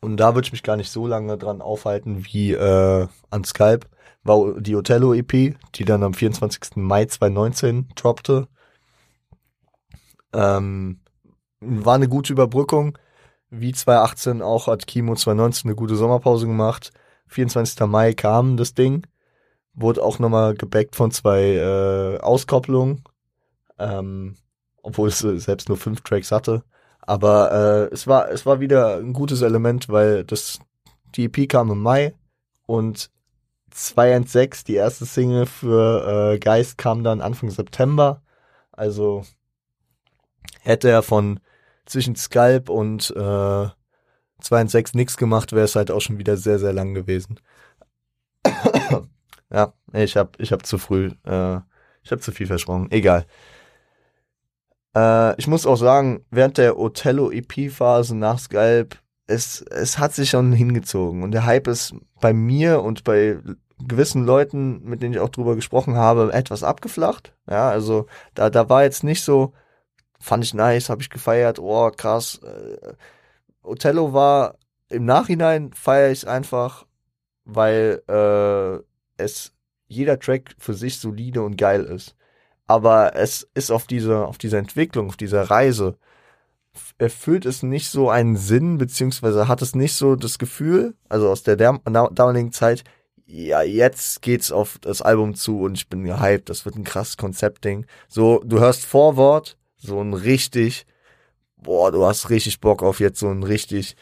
und 0.00 0.16
da 0.16 0.34
würde 0.34 0.46
ich 0.46 0.52
mich 0.52 0.62
gar 0.62 0.76
nicht 0.76 0.90
so 0.90 1.06
lange 1.06 1.36
dran 1.36 1.60
aufhalten 1.60 2.24
wie 2.24 2.52
äh, 2.52 3.08
an 3.30 3.44
Skype, 3.44 3.86
war 4.26 4.60
die 4.60 4.76
Othello 4.76 5.14
EP, 5.14 5.56
die 5.74 5.84
dann 5.84 6.02
am 6.02 6.14
24. 6.14 6.76
Mai 6.76 7.06
2019 7.06 7.88
droppte. 7.94 8.48
Ähm, 10.32 11.00
war 11.60 11.94
eine 11.94 12.08
gute 12.08 12.32
Überbrückung. 12.32 12.98
Wie 13.50 13.72
2018 13.72 14.42
auch 14.42 14.66
hat 14.66 14.86
Kimo 14.86 15.14
2019 15.14 15.70
eine 15.70 15.76
gute 15.76 15.96
Sommerpause 15.96 16.46
gemacht. 16.46 16.92
24. 17.28 17.80
Mai 17.86 18.12
kam 18.12 18.56
das 18.56 18.74
Ding. 18.74 19.06
Wurde 19.74 20.02
auch 20.02 20.18
nochmal 20.18 20.54
gebackt 20.54 20.96
von 20.96 21.10
zwei 21.10 21.54
äh, 21.54 22.18
Auskopplungen. 22.20 23.04
Ähm, 23.78 24.36
obwohl 24.82 25.08
es 25.08 25.22
äh, 25.24 25.38
selbst 25.38 25.68
nur 25.68 25.76
fünf 25.76 26.00
Tracks 26.02 26.30
hatte. 26.30 26.62
Aber 27.00 27.52
äh, 27.90 27.94
es 27.94 28.06
war 28.06 28.30
es 28.30 28.46
war 28.46 28.60
wieder 28.60 28.96
ein 28.96 29.12
gutes 29.12 29.42
Element, 29.42 29.88
weil 29.88 30.24
das 30.24 30.58
die 31.14 31.24
EP 31.24 31.48
kam 31.48 31.70
im 31.70 31.80
Mai 31.80 32.14
und 32.66 33.10
216, 33.76 34.64
die 34.66 34.76
erste 34.76 35.04
Single 35.04 35.44
für 35.44 36.32
äh, 36.32 36.38
Geist 36.38 36.78
kam 36.78 37.04
dann 37.04 37.20
Anfang 37.20 37.50
September. 37.50 38.22
Also 38.72 39.24
hätte 40.62 40.88
er 40.88 41.02
von 41.02 41.40
zwischen 41.84 42.16
Skype 42.16 42.72
und 42.72 43.10
äh, 43.10 43.68
216 44.40 44.98
nichts 44.98 45.18
gemacht, 45.18 45.52
wäre 45.52 45.66
es 45.66 45.76
halt 45.76 45.90
auch 45.90 46.00
schon 46.00 46.18
wieder 46.18 46.38
sehr, 46.38 46.58
sehr 46.58 46.72
lang 46.72 46.94
gewesen. 46.94 47.38
ja, 49.52 49.74
ich 49.92 50.16
hab, 50.16 50.40
ich 50.40 50.52
hab 50.52 50.64
zu 50.64 50.78
früh, 50.78 51.10
äh, 51.26 51.58
ich 52.02 52.12
hab 52.12 52.22
zu 52.22 52.32
viel 52.32 52.46
versprochen. 52.46 52.90
Egal. 52.90 53.26
Äh, 54.96 55.38
ich 55.38 55.48
muss 55.48 55.66
auch 55.66 55.76
sagen, 55.76 56.24
während 56.30 56.56
der 56.56 56.78
Othello 56.78 57.30
EP-Phase 57.30 58.16
nach 58.16 58.38
Skype, 58.38 58.96
es, 59.26 59.60
es 59.60 59.98
hat 59.98 60.14
sich 60.14 60.30
schon 60.30 60.52
hingezogen 60.52 61.22
und 61.22 61.32
der 61.32 61.44
Hype 61.44 61.66
ist 61.66 61.94
bei 62.20 62.32
mir 62.32 62.82
und 62.82 63.04
bei 63.04 63.38
gewissen 63.78 64.24
Leuten, 64.24 64.82
mit 64.84 65.02
denen 65.02 65.14
ich 65.14 65.20
auch 65.20 65.28
drüber 65.28 65.54
gesprochen 65.54 65.96
habe, 65.96 66.32
etwas 66.32 66.62
abgeflacht. 66.62 67.34
Ja, 67.48 67.68
also 67.68 68.06
da, 68.34 68.50
da 68.50 68.68
war 68.68 68.84
jetzt 68.84 69.04
nicht 69.04 69.22
so, 69.22 69.52
fand 70.18 70.44
ich 70.44 70.54
nice, 70.54 70.88
habe 70.88 71.02
ich 71.02 71.10
gefeiert, 71.10 71.58
oh 71.58 71.90
krass. 71.90 72.40
Äh, 72.42 72.94
Othello 73.62 74.12
war 74.12 74.56
im 74.88 75.04
Nachhinein 75.04 75.72
feiere 75.72 76.10
ich 76.10 76.20
es 76.20 76.24
einfach, 76.24 76.86
weil 77.44 78.02
äh, 78.08 78.82
es 79.22 79.52
jeder 79.88 80.18
Track 80.18 80.54
für 80.58 80.74
sich 80.74 80.98
solide 80.98 81.42
und 81.42 81.56
geil 81.56 81.84
ist. 81.84 82.16
Aber 82.66 83.14
es 83.14 83.48
ist 83.54 83.70
auf 83.70 83.86
dieser, 83.86 84.26
auf 84.26 84.38
dieser 84.38 84.58
Entwicklung, 84.58 85.08
auf 85.08 85.16
dieser 85.16 85.42
Reise, 85.42 85.98
erfüllt 86.98 87.46
es 87.46 87.62
nicht 87.62 87.88
so 87.88 88.10
einen 88.10 88.36
Sinn, 88.36 88.78
beziehungsweise 88.78 89.48
hat 89.48 89.62
es 89.62 89.74
nicht 89.74 89.94
so 89.94 90.16
das 90.16 90.38
Gefühl, 90.38 90.94
also 91.08 91.30
aus 91.30 91.42
der 91.42 91.56
damaligen 91.56 92.52
Zeit, 92.52 92.84
ja, 93.26 93.62
jetzt 93.62 94.22
geht's 94.22 94.52
auf 94.52 94.78
das 94.78 95.02
Album 95.02 95.34
zu 95.34 95.60
und 95.60 95.74
ich 95.74 95.88
bin 95.88 96.04
gehypt, 96.04 96.48
das 96.48 96.64
wird 96.64 96.76
ein 96.76 96.84
krasses 96.84 97.16
Konzeptding. 97.16 97.86
So, 98.08 98.40
du 98.44 98.60
hörst 98.60 98.86
Vorwort, 98.86 99.58
so 99.76 100.00
ein 100.00 100.14
richtig, 100.14 100.86
boah, 101.56 101.90
du 101.90 102.06
hast 102.06 102.30
richtig 102.30 102.60
Bock 102.60 102.82
auf 102.82 103.00
jetzt 103.00 103.18
so 103.18 103.28
ein 103.28 103.42
richtig 103.42 103.96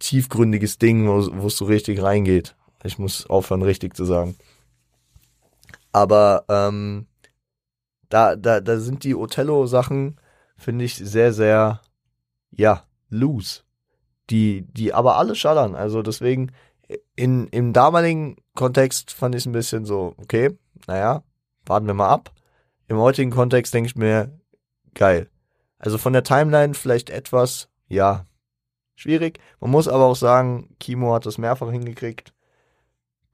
tiefgründiges 0.00 0.76
Ding, 0.76 1.08
wo 1.08 1.46
es 1.46 1.56
so 1.56 1.64
richtig 1.64 2.02
reingeht. 2.02 2.54
Ich 2.82 2.98
muss 2.98 3.26
aufhören, 3.26 3.62
richtig 3.62 3.96
zu 3.96 4.04
sagen. 4.04 4.36
Aber 5.92 6.44
ähm, 6.50 7.06
da, 8.10 8.36
da, 8.36 8.60
da 8.60 8.78
sind 8.78 9.04
die 9.04 9.14
Othello-Sachen, 9.14 10.20
finde 10.58 10.84
ich, 10.84 10.96
sehr, 10.96 11.32
sehr, 11.32 11.80
ja, 12.50 12.84
loose. 13.08 13.62
Die, 14.28 14.66
die 14.72 14.92
aber 14.92 15.16
alle 15.16 15.34
schallern. 15.34 15.74
Also 15.74 16.02
deswegen, 16.02 16.52
in, 17.16 17.48
im 17.48 17.72
damaligen 17.72 18.36
Kontext 18.54 19.12
fand 19.12 19.34
ich 19.34 19.42
es 19.42 19.46
ein 19.46 19.52
bisschen 19.52 19.84
so, 19.84 20.14
okay, 20.18 20.56
naja, 20.86 21.22
warten 21.66 21.86
wir 21.86 21.94
mal 21.94 22.08
ab. 22.08 22.32
Im 22.88 22.98
heutigen 22.98 23.30
Kontext 23.30 23.72
denke 23.72 23.88
ich 23.88 23.96
mir, 23.96 24.38
geil. 24.94 25.30
Also 25.78 25.98
von 25.98 26.12
der 26.12 26.24
Timeline 26.24 26.74
vielleicht 26.74 27.10
etwas, 27.10 27.68
ja, 27.88 28.26
schwierig. 28.96 29.38
Man 29.60 29.70
muss 29.70 29.88
aber 29.88 30.04
auch 30.04 30.16
sagen, 30.16 30.74
Kimo 30.80 31.14
hat 31.14 31.26
das 31.26 31.38
mehrfach 31.38 31.70
hingekriegt. 31.70 32.32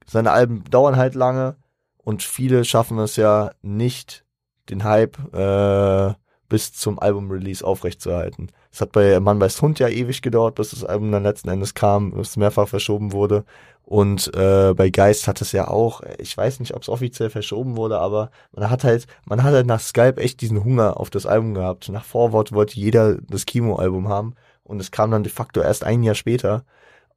Seine 0.05 0.31
Alben 0.31 0.63
dauern 0.65 0.97
halt 0.97 1.15
lange 1.15 1.55
und 1.97 2.23
viele 2.23 2.65
schaffen 2.65 2.97
es 2.99 3.15
ja 3.15 3.51
nicht, 3.61 4.25
den 4.69 4.83
Hype 4.83 5.17
äh, 5.33 6.13
bis 6.49 6.73
zum 6.73 6.99
Album-Release 6.99 7.65
aufrechtzuerhalten. 7.65 8.51
Es 8.71 8.81
hat 8.81 8.91
bei 8.91 9.19
Mann 9.19 9.39
beißt 9.39 9.61
Hund 9.61 9.79
ja 9.79 9.87
ewig 9.87 10.21
gedauert, 10.21 10.55
bis 10.55 10.71
das 10.71 10.83
Album 10.83 11.11
dann 11.11 11.23
letzten 11.23 11.49
Endes 11.49 11.73
kam, 11.73 12.17
es 12.19 12.37
mehrfach 12.37 12.67
verschoben 12.67 13.11
wurde. 13.13 13.45
Und 13.85 14.33
äh, 14.35 14.73
bei 14.73 14.89
Geist 14.89 15.27
hat 15.27 15.41
es 15.41 15.51
ja 15.51 15.67
auch, 15.67 16.01
ich 16.17 16.35
weiß 16.37 16.59
nicht, 16.61 16.73
ob 16.75 16.81
es 16.81 16.89
offiziell 16.89 17.29
verschoben 17.29 17.75
wurde, 17.75 17.99
aber 17.99 18.31
man 18.53 18.69
hat 18.69 18.83
halt, 18.83 19.05
man 19.25 19.43
hat 19.43 19.53
halt 19.53 19.67
nach 19.67 19.81
Skype 19.81 20.17
echt 20.17 20.39
diesen 20.41 20.63
Hunger 20.63 20.97
auf 20.97 21.09
das 21.09 21.25
Album 21.25 21.53
gehabt. 21.53 21.89
Nach 21.89 22.05
Vorwort 22.05 22.53
wollte 22.53 22.79
jeder 22.79 23.17
das 23.29 23.45
Kimo-Album 23.45 24.07
haben 24.07 24.35
und 24.63 24.79
es 24.79 24.91
kam 24.91 25.11
dann 25.11 25.23
de 25.23 25.31
facto 25.31 25.61
erst 25.61 25.83
ein 25.83 26.03
Jahr 26.03 26.15
später. 26.15 26.63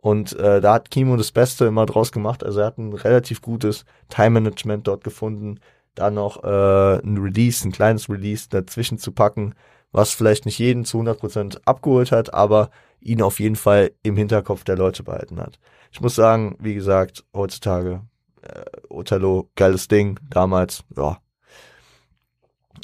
Und 0.01 0.39
äh, 0.39 0.61
da 0.61 0.75
hat 0.75 0.91
Kimo 0.91 1.17
das 1.17 1.33
Beste 1.33 1.65
immer 1.67 1.87
draus 1.87 2.13
gemacht. 2.13 2.45
Also 2.45 2.61
er 2.61 2.67
hat 2.67 2.79
ein 2.79 2.93
relativ 2.93 3.41
gutes 3.41 3.85
Time-Management 4.11 4.87
dort 4.87 5.05
gefunden 5.05 5.61
da 5.95 6.11
noch 6.11 6.43
äh, 6.43 6.99
ein 6.99 7.19
Release, 7.19 7.67
ein 7.67 7.73
kleines 7.73 8.09
Release 8.09 8.49
dazwischen 8.49 8.99
zu 8.99 9.13
packen, 9.13 9.55
was 9.95 10.13
vielleicht 10.13 10.45
nicht 10.45 10.59
jeden 10.59 10.85
zu 10.85 10.99
100% 10.99 11.61
abgeholt 11.65 12.11
hat, 12.11 12.35
aber 12.35 12.71
ihn 13.01 13.23
auf 13.23 13.39
jeden 13.39 13.55
Fall 13.55 13.93
im 14.03 14.17
Hinterkopf 14.17 14.65
der 14.65 14.77
Leute 14.77 15.05
behalten 15.05 15.41
hat. 15.41 15.61
Ich 15.93 16.01
muss 16.01 16.17
sagen, 16.17 16.57
wie 16.59 16.75
gesagt, 16.75 17.25
heutzutage 17.33 18.03
äh, 18.43 18.65
Othello, 18.89 19.51
geiles 19.55 19.87
Ding, 19.87 20.19
damals, 20.31 20.83
ja. 20.97 21.19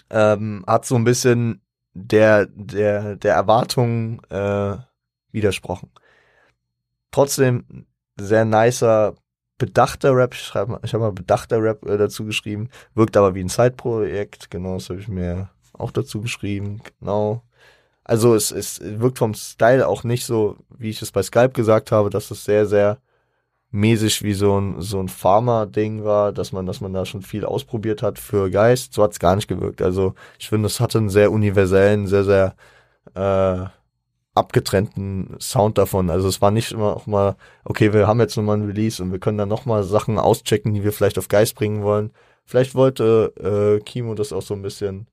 Ähm, 0.08 0.64
hat 0.68 0.84
so 0.86 0.94
ein 0.94 1.04
bisschen 1.04 1.62
der, 1.94 2.46
der, 2.46 3.16
der 3.16 3.34
Erwartung 3.34 4.22
äh, 4.30 4.76
widersprochen. 5.32 5.90
Trotzdem 7.10 7.86
sehr 8.16 8.44
nicer 8.44 9.16
bedachter 9.58 10.14
Rap, 10.14 10.34
ich, 10.34 10.42
schreib 10.42 10.68
mal, 10.68 10.80
ich 10.84 10.94
habe 10.94 11.04
mal 11.04 11.12
bedachter 11.12 11.60
Rap 11.60 11.84
äh, 11.86 11.98
dazu 11.98 12.24
geschrieben, 12.24 12.68
wirkt 12.94 13.16
aber 13.16 13.34
wie 13.34 13.42
ein 13.42 13.48
Zeitprojekt, 13.48 14.48
genau, 14.50 14.74
das 14.74 14.88
habe 14.90 15.00
ich 15.00 15.08
mir 15.08 15.50
auch 15.80 15.92
dazu 15.92 16.20
geschrieben, 16.20 16.80
genau. 17.00 17.42
Also 18.04 18.34
es, 18.34 18.50
es 18.50 18.80
wirkt 18.82 19.18
vom 19.18 19.34
Style 19.34 19.86
auch 19.86 20.04
nicht 20.04 20.26
so, 20.26 20.56
wie 20.76 20.90
ich 20.90 21.00
es 21.02 21.12
bei 21.12 21.22
Skype 21.22 21.50
gesagt 21.50 21.92
habe, 21.92 22.10
dass 22.10 22.30
es 22.30 22.44
sehr, 22.44 22.66
sehr 22.66 22.98
mäßig 23.70 24.22
wie 24.22 24.34
so 24.34 24.60
ein, 24.60 24.80
so 24.80 25.00
ein 25.00 25.08
Pharma-Ding 25.08 26.04
war, 26.04 26.32
dass 26.32 26.52
man, 26.52 26.66
dass 26.66 26.80
man 26.80 26.92
da 26.92 27.04
schon 27.06 27.22
viel 27.22 27.44
ausprobiert 27.44 28.02
hat 28.02 28.18
für 28.18 28.50
Geist. 28.50 28.94
So 28.94 29.02
hat 29.02 29.12
es 29.12 29.20
gar 29.20 29.36
nicht 29.36 29.48
gewirkt. 29.48 29.82
Also 29.82 30.14
ich 30.38 30.48
finde, 30.48 30.66
es 30.66 30.80
hatte 30.80 30.98
einen 30.98 31.08
sehr 31.08 31.30
universellen, 31.30 32.06
sehr, 32.08 32.24
sehr 32.24 32.54
äh, 33.14 33.66
abgetrennten 34.34 35.36
Sound 35.40 35.78
davon. 35.78 36.10
Also 36.10 36.28
es 36.28 36.40
war 36.40 36.50
nicht 36.50 36.72
immer 36.72 36.96
auch 36.96 37.06
mal, 37.06 37.36
okay, 37.64 37.92
wir 37.92 38.06
haben 38.06 38.20
jetzt 38.20 38.36
nochmal 38.36 38.56
ein 38.56 38.66
Release 38.66 39.02
und 39.02 39.12
wir 39.12 39.18
können 39.20 39.38
dann 39.38 39.48
nochmal 39.48 39.84
Sachen 39.84 40.18
auschecken, 40.18 40.74
die 40.74 40.84
wir 40.84 40.92
vielleicht 40.92 41.18
auf 41.18 41.28
Geist 41.28 41.54
bringen 41.54 41.82
wollen. 41.82 42.12
Vielleicht 42.44 42.74
wollte 42.74 43.78
äh, 43.78 43.84
Kimo 43.84 44.14
das 44.14 44.32
auch 44.32 44.42
so 44.42 44.54
ein 44.54 44.62
bisschen. 44.62 45.06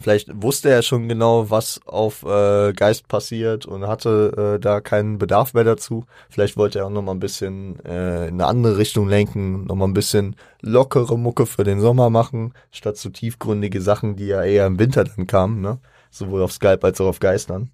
Vielleicht 0.00 0.30
wusste 0.42 0.70
er 0.70 0.82
schon 0.82 1.08
genau, 1.08 1.50
was 1.50 1.80
auf 1.86 2.22
äh, 2.22 2.72
Geist 2.72 3.06
passiert 3.08 3.66
und 3.66 3.86
hatte 3.86 4.54
äh, 4.56 4.60
da 4.60 4.80
keinen 4.80 5.18
Bedarf 5.18 5.52
mehr 5.52 5.64
dazu. 5.64 6.06
Vielleicht 6.30 6.56
wollte 6.56 6.78
er 6.78 6.86
auch 6.86 6.90
nochmal 6.90 7.14
ein 7.14 7.20
bisschen 7.20 7.78
äh, 7.84 8.28
in 8.28 8.34
eine 8.34 8.46
andere 8.46 8.78
Richtung 8.78 9.08
lenken, 9.08 9.64
nochmal 9.66 9.88
ein 9.88 9.94
bisschen 9.94 10.36
lockere 10.62 11.18
Mucke 11.18 11.44
für 11.44 11.64
den 11.64 11.80
Sommer 11.80 12.08
machen, 12.08 12.54
statt 12.70 12.96
so 12.96 13.10
tiefgründige 13.10 13.82
Sachen, 13.82 14.16
die 14.16 14.26
ja 14.26 14.42
eher 14.42 14.66
im 14.66 14.78
Winter 14.78 15.04
dann 15.04 15.26
kamen. 15.26 15.60
Ne? 15.60 15.78
sowohl 16.10 16.42
auf 16.42 16.52
Skype 16.52 16.80
als 16.82 17.00
auch 17.00 17.06
auf 17.06 17.20
Geistern. 17.20 17.70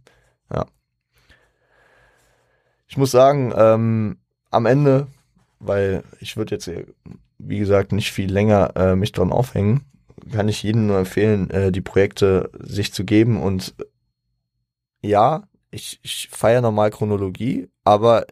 Ja. 0.53 0.67
Ich 2.87 2.97
muss 2.97 3.11
sagen, 3.11 3.53
ähm, 3.57 4.19
am 4.51 4.67
Ende, 4.67 5.09
weil 5.59 6.05
ich 6.21 6.37
würde 6.37 6.55
jetzt, 6.55 6.71
wie 7.39 7.59
gesagt, 7.59 7.93
nicht 7.93 8.13
viel 8.13 8.31
länger 8.31 8.77
äh, 8.77 8.97
mich 8.97 9.13
dran 9.13 9.33
aufhängen, 9.33 9.85
kann 10.33 10.49
ich 10.49 10.63
jedem 10.63 10.87
nur 10.87 10.99
empfehlen, 10.99 11.51
äh, 11.51 11.73
die 11.73 11.81
Projekte 11.81 12.51
sich 12.59 12.93
zu 12.93 13.05
geben 13.05 13.41
und 13.43 13.75
ja, 15.03 15.45
ich, 15.71 16.01
ich 16.03 16.29
feiere 16.31 16.63
normal 16.63 16.91
Chronologie, 16.91 17.69
aber 17.85 18.27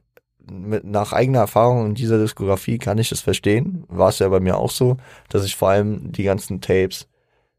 mit, 0.50 0.84
nach 0.84 1.12
eigener 1.12 1.40
Erfahrung 1.40 1.86
in 1.86 1.94
dieser 1.94 2.18
Diskografie 2.18 2.78
kann 2.78 2.98
ich 2.98 3.12
es 3.12 3.20
verstehen. 3.20 3.84
War 3.88 4.08
es 4.08 4.18
ja 4.18 4.28
bei 4.28 4.40
mir 4.40 4.58
auch 4.58 4.70
so, 4.70 4.96
dass 5.28 5.44
ich 5.44 5.56
vor 5.56 5.70
allem 5.70 6.12
die 6.12 6.24
ganzen 6.24 6.60
Tapes 6.60 7.08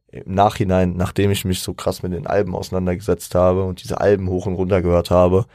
im 0.07 0.33
Nachhinein, 0.33 0.95
nachdem 0.95 1.31
ich 1.31 1.45
mich 1.45 1.61
so 1.61 1.73
krass 1.73 2.03
mit 2.03 2.13
den 2.13 2.27
Alben 2.27 2.55
auseinandergesetzt 2.55 3.35
habe 3.35 3.63
und 3.63 3.83
diese 3.83 3.99
Alben 3.99 4.29
hoch 4.29 4.45
und 4.45 4.55
runter 4.55 4.81
gehört 4.81 5.11
habe, 5.11 5.45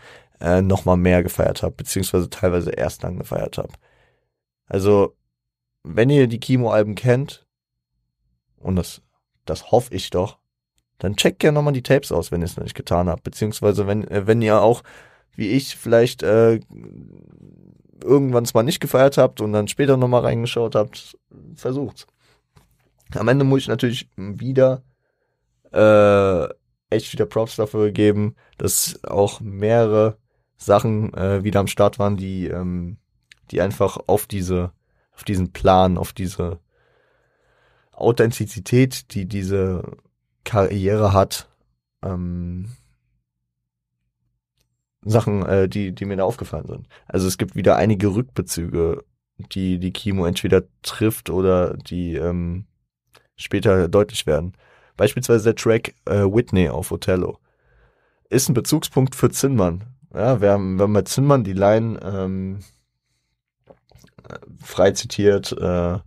äh, 0.40 0.62
nochmal 0.62 0.96
mehr 0.96 1.22
gefeiert 1.22 1.62
habe, 1.62 1.74
beziehungsweise 1.74 2.30
teilweise 2.30 2.70
erst 2.70 3.04
dann 3.04 3.18
gefeiert 3.18 3.58
habe. 3.58 3.72
Also, 4.66 5.16
wenn 5.82 6.10
ihr 6.10 6.26
die 6.26 6.40
Kimo-Alben 6.40 6.94
kennt, 6.94 7.46
und 8.60 8.76
das, 8.76 9.02
das 9.44 9.70
hoffe 9.70 9.94
ich 9.94 10.10
doch, 10.10 10.38
dann 10.98 11.16
checkt 11.16 11.40
gerne 11.40 11.56
nochmal 11.56 11.72
die 11.72 11.82
Tapes 11.82 12.12
aus, 12.12 12.30
wenn 12.30 12.42
ihr 12.42 12.44
es 12.44 12.56
noch 12.56 12.64
nicht 12.64 12.76
getan 12.76 13.08
habt. 13.08 13.22
Beziehungsweise 13.24 13.86
wenn, 13.86 14.06
äh, 14.08 14.26
wenn 14.26 14.42
ihr 14.42 14.60
auch, 14.60 14.82
wie 15.34 15.48
ich, 15.48 15.76
vielleicht 15.76 16.22
äh, 16.22 16.60
irgendwann 18.02 18.44
zwar 18.44 18.62
nicht 18.62 18.80
gefeiert 18.80 19.18
habt 19.18 19.40
und 19.40 19.52
dann 19.52 19.68
später 19.68 19.96
nochmal 19.96 20.22
reingeschaut 20.22 20.74
habt, 20.74 21.16
versucht's. 21.54 22.06
Am 23.14 23.28
Ende 23.28 23.44
muss 23.44 23.62
ich 23.62 23.68
natürlich 23.68 24.08
wieder 24.16 24.82
äh, 25.72 26.48
echt 26.90 27.12
wieder 27.12 27.26
Props 27.26 27.56
dafür 27.56 27.90
geben, 27.92 28.36
dass 28.58 29.02
auch 29.04 29.40
mehrere 29.40 30.18
Sachen 30.56 31.14
äh, 31.14 31.42
wieder 31.42 31.60
am 31.60 31.66
Start 31.66 31.98
waren, 31.98 32.16
die, 32.16 32.46
ähm, 32.46 32.98
die 33.50 33.60
einfach 33.60 33.98
auf 34.06 34.26
diese, 34.26 34.72
auf 35.12 35.24
diesen 35.24 35.52
Plan, 35.52 35.96
auf 35.96 36.12
diese 36.12 36.58
Authentizität, 38.00 39.14
die 39.14 39.26
diese 39.26 39.96
Karriere 40.44 41.12
hat, 41.12 41.48
ähm, 42.02 42.70
Sachen, 45.02 45.44
äh, 45.46 45.68
die, 45.68 45.92
die 45.94 46.04
mir 46.04 46.16
da 46.16 46.24
aufgefallen 46.24 46.66
sind. 46.66 46.88
Also 47.06 47.26
es 47.26 47.38
gibt 47.38 47.54
wieder 47.56 47.76
einige 47.76 48.14
Rückbezüge, 48.14 49.04
die 49.38 49.78
die 49.78 49.92
Kimo 49.92 50.26
entweder 50.26 50.64
trifft 50.82 51.30
oder 51.30 51.76
die 51.76 52.16
ähm, 52.16 52.66
später 53.36 53.88
deutlich 53.88 54.26
werden. 54.26 54.52
Beispielsweise 54.96 55.44
der 55.44 55.54
Track 55.54 55.94
äh, 56.04 56.24
Whitney 56.24 56.68
auf 56.68 56.92
Othello 56.92 57.38
ist 58.28 58.48
ein 58.48 58.54
Bezugspunkt 58.54 59.14
für 59.14 59.30
Zinnmann. 59.30 59.84
Ja, 60.14 60.40
wir 60.40 60.50
haben, 60.50 60.76
wir 60.76 60.84
haben 60.84 60.92
bei 60.92 61.02
Zinnmann 61.02 61.44
die 61.44 61.52
Line 61.52 61.98
ähm, 62.02 62.60
frei 64.62 64.92
zitiert, 64.92 65.52
äh, 65.52 65.98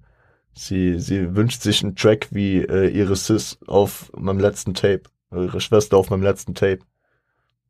sie, 0.53 0.99
sie 0.99 1.35
wünscht 1.35 1.61
sich 1.61 1.83
einen 1.83 1.95
Track 1.95 2.27
wie 2.31 2.59
äh, 2.59 2.87
ihre 2.89 3.15
Sis 3.15 3.57
auf 3.67 4.11
meinem 4.15 4.39
letzten 4.39 4.73
Tape, 4.73 5.03
ihre 5.31 5.61
Schwester 5.61 5.97
auf 5.97 6.09
meinem 6.09 6.23
letzten 6.23 6.55
Tape. 6.55 6.79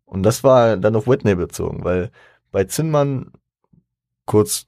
Und 0.06 0.24
das 0.24 0.44
war 0.44 0.78
dann 0.78 0.96
auf 0.96 1.08
Whitney 1.08 1.36
bezogen, 1.36 1.84
weil 1.84 2.12
bei 2.52 2.66
Zinnmann, 2.66 3.32
kurz, 4.26 4.66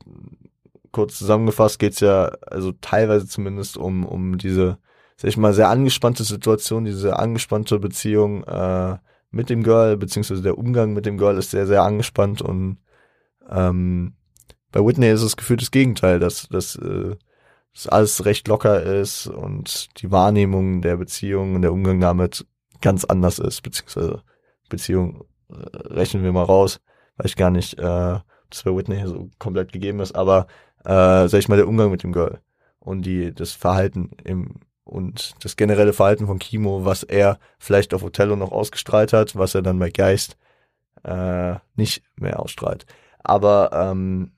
kurz 0.91 1.17
zusammengefasst, 1.17 1.79
geht's 1.79 1.99
ja, 1.99 2.25
also 2.47 2.71
teilweise 2.81 3.27
zumindest 3.27 3.77
um, 3.77 4.05
um 4.05 4.37
diese 4.37 4.79
sag 5.17 5.29
ich 5.29 5.37
mal, 5.37 5.53
sehr 5.53 5.69
angespannte 5.69 6.23
Situation, 6.23 6.85
diese 6.85 7.17
angespannte 7.17 7.79
Beziehung 7.79 8.43
äh, 8.43 8.97
mit 9.31 9.49
dem 9.49 9.63
Girl, 9.63 9.97
beziehungsweise 9.97 10.41
der 10.41 10.57
Umgang 10.57 10.93
mit 10.93 11.05
dem 11.05 11.17
Girl 11.17 11.37
ist 11.37 11.51
sehr, 11.51 11.67
sehr 11.67 11.83
angespannt 11.83 12.41
und 12.41 12.79
ähm, 13.49 14.15
bei 14.71 14.85
Whitney 14.85 15.09
ist 15.09 15.21
es 15.21 15.37
gefühlt 15.37 15.61
das 15.61 15.71
Gegenteil, 15.71 16.19
dass, 16.19 16.47
dass, 16.49 16.75
äh, 16.75 17.15
dass 17.75 17.87
alles 17.87 18.25
recht 18.25 18.47
locker 18.47 18.81
ist 18.81 19.27
und 19.27 20.01
die 20.01 20.11
Wahrnehmung 20.11 20.81
der 20.81 20.95
Beziehung 20.95 21.55
und 21.55 21.61
der 21.61 21.73
Umgang 21.73 21.99
damit 21.99 22.45
ganz 22.81 23.03
anders 23.05 23.37
ist, 23.37 23.61
beziehungsweise 23.61 24.23
Beziehung 24.69 25.25
äh, 25.49 25.55
rechnen 25.93 26.23
wir 26.23 26.31
mal 26.31 26.43
raus, 26.43 26.79
weiß 27.17 27.31
ich 27.31 27.35
gar 27.35 27.51
nicht, 27.51 27.77
äh, 27.77 28.19
das 28.49 28.63
bei 28.63 28.75
Whitney 28.75 29.05
so 29.05 29.29
komplett 29.39 29.73
gegeben 29.73 29.99
ist, 29.99 30.15
aber 30.15 30.47
äh, 30.85 31.27
sag 31.27 31.35
ich 31.35 31.49
mal, 31.49 31.57
der 31.57 31.67
Umgang 31.67 31.91
mit 31.91 32.03
dem 32.03 32.13
Girl 32.13 32.39
und 32.79 33.05
die 33.05 33.33
das 33.33 33.51
Verhalten 33.51 34.11
im 34.23 34.61
und 34.85 35.33
das 35.43 35.55
generelle 35.55 35.93
Verhalten 35.93 36.27
von 36.27 36.37
Kimo, 36.37 36.85
was 36.85 37.01
er 37.01 37.39
vielleicht 37.57 37.95
auf 37.95 38.03
Othello 38.03 38.35
noch 38.35 38.51
ausgestrahlt 38.51 39.13
hat, 39.13 39.35
was 39.35 39.55
er 39.55 39.63
dann 39.63 39.79
bei 39.79 39.89
Geist 39.89 40.37
äh, 41.03 41.55
nicht 41.75 42.03
mehr 42.15 42.39
ausstrahlt. 42.39 42.85
Aber 43.23 43.71
ähm, 43.73 44.34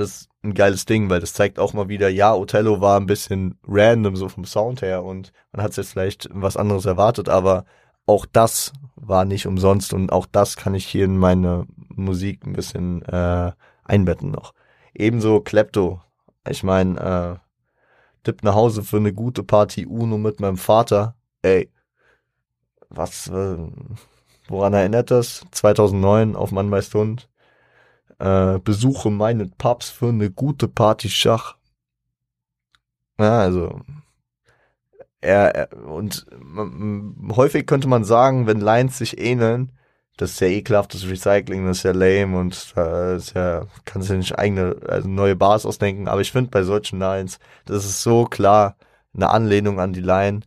das 0.00 0.10
ist 0.22 0.30
ein 0.42 0.54
geiles 0.54 0.86
Ding, 0.86 1.10
weil 1.10 1.20
das 1.20 1.34
zeigt 1.34 1.58
auch 1.58 1.74
mal 1.74 1.88
wieder, 1.88 2.08
ja, 2.08 2.34
Othello 2.34 2.80
war 2.80 2.98
ein 2.98 3.06
bisschen 3.06 3.58
random 3.66 4.16
so 4.16 4.28
vom 4.28 4.44
Sound 4.44 4.82
her 4.82 5.04
und 5.04 5.32
man 5.52 5.62
hat 5.62 5.76
jetzt 5.76 5.90
vielleicht 5.90 6.28
was 6.32 6.56
anderes 6.56 6.86
erwartet, 6.86 7.28
aber 7.28 7.64
auch 8.06 8.26
das 8.26 8.72
war 8.96 9.24
nicht 9.24 9.46
umsonst 9.46 9.92
und 9.92 10.10
auch 10.10 10.26
das 10.26 10.56
kann 10.56 10.74
ich 10.74 10.86
hier 10.86 11.04
in 11.04 11.18
meine 11.18 11.66
Musik 11.88 12.46
ein 12.46 12.54
bisschen 12.54 13.02
äh, 13.02 13.52
einbetten 13.84 14.30
noch. 14.30 14.54
Ebenso 14.94 15.40
Klepto. 15.40 16.00
Ich 16.48 16.62
meine, 16.62 17.38
äh, 17.40 17.50
Tipp 18.24 18.42
nach 18.42 18.54
Hause 18.54 18.82
für 18.82 18.96
eine 18.96 19.12
gute 19.12 19.42
Party 19.42 19.86
Uno 19.86 20.18
mit 20.18 20.40
meinem 20.40 20.56
Vater. 20.56 21.14
Ey, 21.42 21.70
was, 22.88 23.28
äh, 23.28 23.56
woran 24.48 24.74
erinnert 24.74 25.10
das? 25.10 25.44
2009 25.52 26.36
auf 26.36 26.52
Mann 26.52 26.68
meist 26.68 26.94
Hund. 26.94 27.29
Äh, 28.20 28.58
besuche 28.58 29.10
meine 29.10 29.46
Pubs 29.46 29.88
für 29.90 30.10
eine 30.10 30.30
gute 30.30 30.68
Party 30.68 31.08
Schach. 31.08 31.56
Ja, 33.18 33.40
also, 33.40 33.80
er, 35.22 35.68
und 35.86 36.26
häufig 37.34 37.66
könnte 37.66 37.88
man 37.88 38.04
sagen, 38.04 38.46
wenn 38.46 38.60
Lines 38.60 38.98
sich 38.98 39.18
ähneln, 39.18 39.72
das 40.18 40.32
ist 40.32 40.40
ja 40.40 40.48
ekelhaftes 40.48 41.08
Recycling, 41.08 41.66
das 41.66 41.78
ist 41.78 41.82
ja 41.84 41.92
lame 41.92 42.38
und 42.38 42.76
da 42.76 43.14
ist 43.14 43.34
ja, 43.34 43.66
kannst 43.86 44.10
du 44.10 44.14
ja 44.14 44.18
nicht 44.18 44.38
eigene, 44.38 44.76
also 44.86 45.08
neue 45.08 45.36
Bars 45.36 45.64
ausdenken, 45.64 46.08
aber 46.08 46.20
ich 46.20 46.32
finde 46.32 46.50
bei 46.50 46.62
solchen 46.62 46.98
Lines, 46.98 47.38
das 47.64 47.86
ist 47.86 48.02
so 48.02 48.26
klar 48.26 48.76
eine 49.14 49.30
Anlehnung 49.30 49.80
an 49.80 49.94
die 49.94 50.02
Line, 50.02 50.40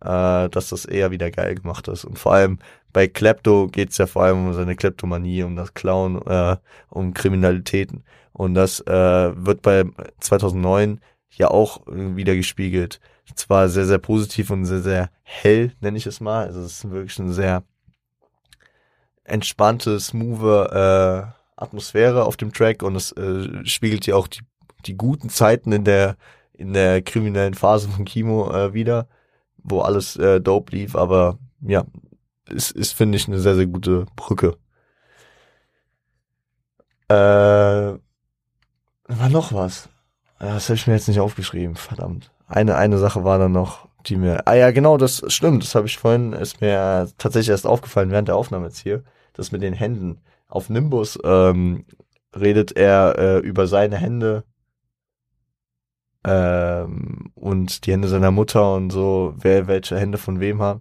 äh, 0.00 0.48
dass 0.48 0.68
das 0.70 0.84
eher 0.84 1.10
wieder 1.10 1.30
geil 1.30 1.56
gemacht 1.56 1.88
ist. 1.88 2.04
Und 2.04 2.18
vor 2.18 2.34
allem 2.34 2.58
bei 2.96 3.08
Klepto 3.08 3.66
geht's 3.66 3.98
ja 3.98 4.06
vor 4.06 4.22
allem 4.22 4.46
um 4.46 4.54
seine 4.54 4.74
Kleptomanie, 4.74 5.42
um 5.42 5.54
das 5.54 5.74
Klauen, 5.74 6.18
äh, 6.26 6.56
um 6.88 7.12
Kriminalitäten. 7.12 8.04
Und 8.32 8.54
das 8.54 8.80
äh, 8.86 9.32
wird 9.36 9.60
bei 9.60 9.84
2009 10.20 11.02
ja 11.28 11.48
auch 11.48 11.82
wieder 11.86 12.34
gespiegelt. 12.34 13.02
Zwar 13.34 13.68
sehr, 13.68 13.84
sehr 13.84 13.98
positiv 13.98 14.48
und 14.48 14.64
sehr, 14.64 14.80
sehr 14.80 15.10
hell, 15.24 15.72
nenne 15.82 15.98
ich 15.98 16.06
es 16.06 16.22
mal. 16.22 16.46
Also 16.46 16.62
es 16.62 16.84
ist 16.84 16.90
wirklich 16.90 17.18
ein 17.18 17.34
sehr 17.34 17.64
entspannte, 19.24 20.00
smooth 20.00 20.72
äh, 20.72 21.22
Atmosphäre 21.54 22.24
auf 22.24 22.38
dem 22.38 22.54
Track 22.54 22.82
und 22.82 22.96
es 22.96 23.12
äh, 23.12 23.62
spiegelt 23.66 24.06
ja 24.06 24.14
auch 24.16 24.26
die, 24.26 24.40
die 24.86 24.96
guten 24.96 25.28
Zeiten 25.28 25.70
in 25.72 25.84
der 25.84 26.16
in 26.54 26.72
der 26.72 27.02
kriminellen 27.02 27.52
Phase 27.52 27.90
von 27.90 28.06
Kimo 28.06 28.50
äh, 28.50 28.72
wieder, 28.72 29.06
wo 29.58 29.80
alles 29.80 30.16
äh, 30.16 30.40
dope 30.40 30.74
lief, 30.74 30.96
aber 30.96 31.38
ja, 31.60 31.84
ist, 32.48 32.70
ist 32.72 32.92
finde 32.92 33.16
ich 33.16 33.28
eine 33.28 33.38
sehr, 33.38 33.54
sehr 33.54 33.66
gute 33.66 34.06
Brücke. 34.16 34.56
Äh, 37.08 37.14
war 37.14 37.98
noch 39.30 39.52
was. 39.52 39.88
Das 40.38 40.68
habe 40.68 40.76
ich 40.76 40.86
mir 40.86 40.94
jetzt 40.94 41.08
nicht 41.08 41.20
aufgeschrieben, 41.20 41.76
verdammt. 41.76 42.30
Eine, 42.46 42.76
eine 42.76 42.98
Sache 42.98 43.24
war 43.24 43.38
dann 43.38 43.52
noch, 43.52 43.88
die 44.06 44.16
mir. 44.16 44.46
Ah 44.46 44.54
ja, 44.54 44.70
genau, 44.70 44.96
das 44.96 45.22
stimmt. 45.28 45.62
Das 45.62 45.74
habe 45.74 45.86
ich 45.86 45.98
vorhin, 45.98 46.32
ist 46.32 46.60
mir 46.60 47.08
tatsächlich 47.18 47.50
erst 47.50 47.66
aufgefallen 47.66 48.10
während 48.10 48.28
der 48.28 48.36
Aufnahme 48.36 48.66
jetzt 48.66 48.78
hier 48.78 49.02
das 49.36 49.52
mit 49.52 49.62
den 49.62 49.74
Händen. 49.74 50.20
Auf 50.48 50.70
Nimbus 50.70 51.18
ähm, 51.24 51.84
redet 52.34 52.76
er 52.76 53.18
äh, 53.18 53.38
über 53.38 53.66
seine 53.66 53.96
Hände 53.96 54.44
ähm, 56.24 57.30
und 57.34 57.86
die 57.86 57.92
Hände 57.92 58.08
seiner 58.08 58.30
Mutter 58.30 58.74
und 58.74 58.90
so, 58.90 59.34
wer 59.36 59.66
welche 59.66 59.98
Hände 59.98 60.18
von 60.18 60.40
wem 60.40 60.62
hat. 60.62 60.80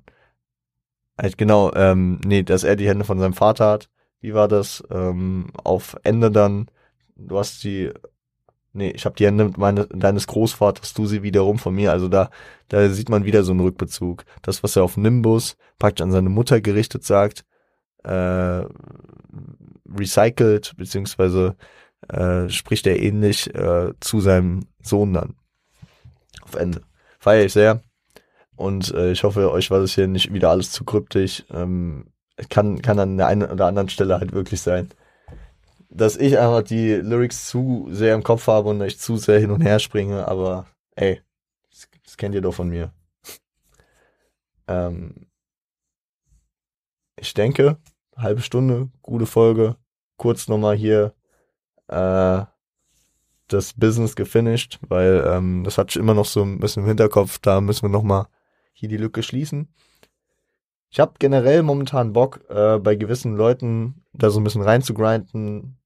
Halt 1.18 1.38
genau, 1.38 1.74
ähm, 1.74 2.20
nee, 2.26 2.44
dass 2.44 2.64
er 2.64 2.76
die 2.76 2.88
Hände 2.88 3.06
von 3.06 3.20
seinem 3.20 3.34
Vater 3.34 3.70
hat. 3.70 3.90
Wie 4.20 4.34
war 4.34 4.48
das? 4.48 4.84
Ähm, 4.92 5.48
auf 5.64 5.96
Ende 6.04 6.32
dann, 6.32 6.70
du 7.16 7.38
hast 7.38 7.64
die, 7.64 7.92
nee, 8.74 8.90
ich 8.92 9.06
habe 9.06 9.16
die 9.16 9.26
Hände 9.26 9.52
meine, 9.58 9.88
deines 9.88 10.28
Großvaters, 10.28 10.94
du 10.94 11.06
sie 11.06 11.24
wiederum 11.24 11.58
von 11.58 11.74
mir. 11.76 11.92
Also 11.92 12.10
da, 12.10 12.30
da 12.68 12.90
sieht 12.90 13.10
man 13.10 13.26
wieder 13.26 13.44
so 13.44 13.52
einen 13.52 13.62
Rückbezug. 13.62 14.26
Das, 14.42 14.64
was 14.64 14.76
er 14.76 14.84
auf 14.84 14.98
Nimbus 14.98 15.58
praktisch 15.80 16.04
an 16.04 16.12
seine 16.12 16.30
Mutter 16.30 16.60
gerichtet 16.60 17.04
sagt, 17.06 17.46
äh, 18.04 18.64
recycelt, 19.88 20.74
beziehungsweise 20.78 21.56
äh, 22.10 22.50
spricht 22.50 22.88
er 22.88 23.00
ähnlich 23.00 23.54
äh, 23.56 23.94
zu 24.00 24.20
seinem 24.20 24.68
Sohn 24.82 25.14
dann. 25.14 25.36
Auf 26.42 26.56
Ende. 26.56 26.82
Feiere 27.20 27.46
ich 27.46 27.54
sehr. 27.54 27.82
Und 28.56 28.94
äh, 28.94 29.12
ich 29.12 29.24
hoffe, 29.24 29.52
euch 29.52 29.72
war 29.72 29.80
das 29.80 29.96
hier 29.96 30.08
nicht 30.08 30.34
wieder 30.34 30.50
alles 30.50 30.72
zu 30.72 30.84
kryptisch. 30.84 31.44
Ähm, 31.52 32.08
kann, 32.50 32.82
kann 32.82 33.00
an 33.00 33.18
der 33.18 33.28
einen 33.28 33.50
oder 33.50 33.68
anderen 33.68 33.90
Stelle 33.90 34.20
halt 34.20 34.34
wirklich 34.34 34.62
sein, 34.62 34.90
dass 35.90 36.18
ich 36.18 36.38
einfach 36.38 36.64
die 36.64 36.94
Lyrics 36.94 37.48
zu 37.48 37.88
sehr 37.92 38.16
im 38.16 38.24
Kopf 38.24 38.48
habe 38.48 38.70
und 38.70 38.82
ich 38.82 39.00
zu 39.00 39.18
sehr 39.18 39.40
hin 39.40 39.52
und 39.52 39.62
her 39.62 39.80
springe, 39.80 40.28
aber 40.28 40.66
ey, 40.96 41.22
das, 41.70 41.88
das 42.04 42.18
kennt 42.18 42.36
ihr 42.36 42.42
doch 42.42 42.54
von 42.54 42.70
mir. 42.70 42.92
ähm, 44.68 45.28
ich 47.18 47.34
denke, 47.34 47.78
halbe 48.18 48.42
Stunde, 48.42 48.90
gute 49.02 49.26
Folge. 49.26 49.78
Kurz 50.18 50.48
nochmal 50.48 50.76
hier 50.76 51.14
äh, 51.88 52.44
das 53.48 53.74
Business 53.74 54.16
gefinisht, 54.16 54.80
weil 54.88 55.24
ähm, 55.28 55.64
das 55.64 55.78
ich 55.78 55.96
immer 55.96 56.14
noch 56.14 56.26
so 56.26 56.42
ein 56.44 56.60
bisschen 56.60 56.84
im 56.84 56.88
Hinterkopf, 56.88 57.38
da 57.40 57.62
müssen 57.62 57.84
wir 57.84 57.90
nochmal 57.90 58.28
hier 58.76 58.90
die 58.90 58.98
Lücke 58.98 59.24
schließen. 59.24 59.70
Ich 60.92 61.00
habe 61.00 61.14
generell 61.18 61.64
momentan 61.64 62.14
Bock, 62.14 62.42
äh, 62.50 62.78
bei 62.78 62.96
gewissen 62.96 63.36
Leuten 63.36 64.06
da 64.14 64.30
so 64.30 64.40
ein 64.40 64.44
bisschen 64.44 64.62
reinzugrinden, 64.62 65.78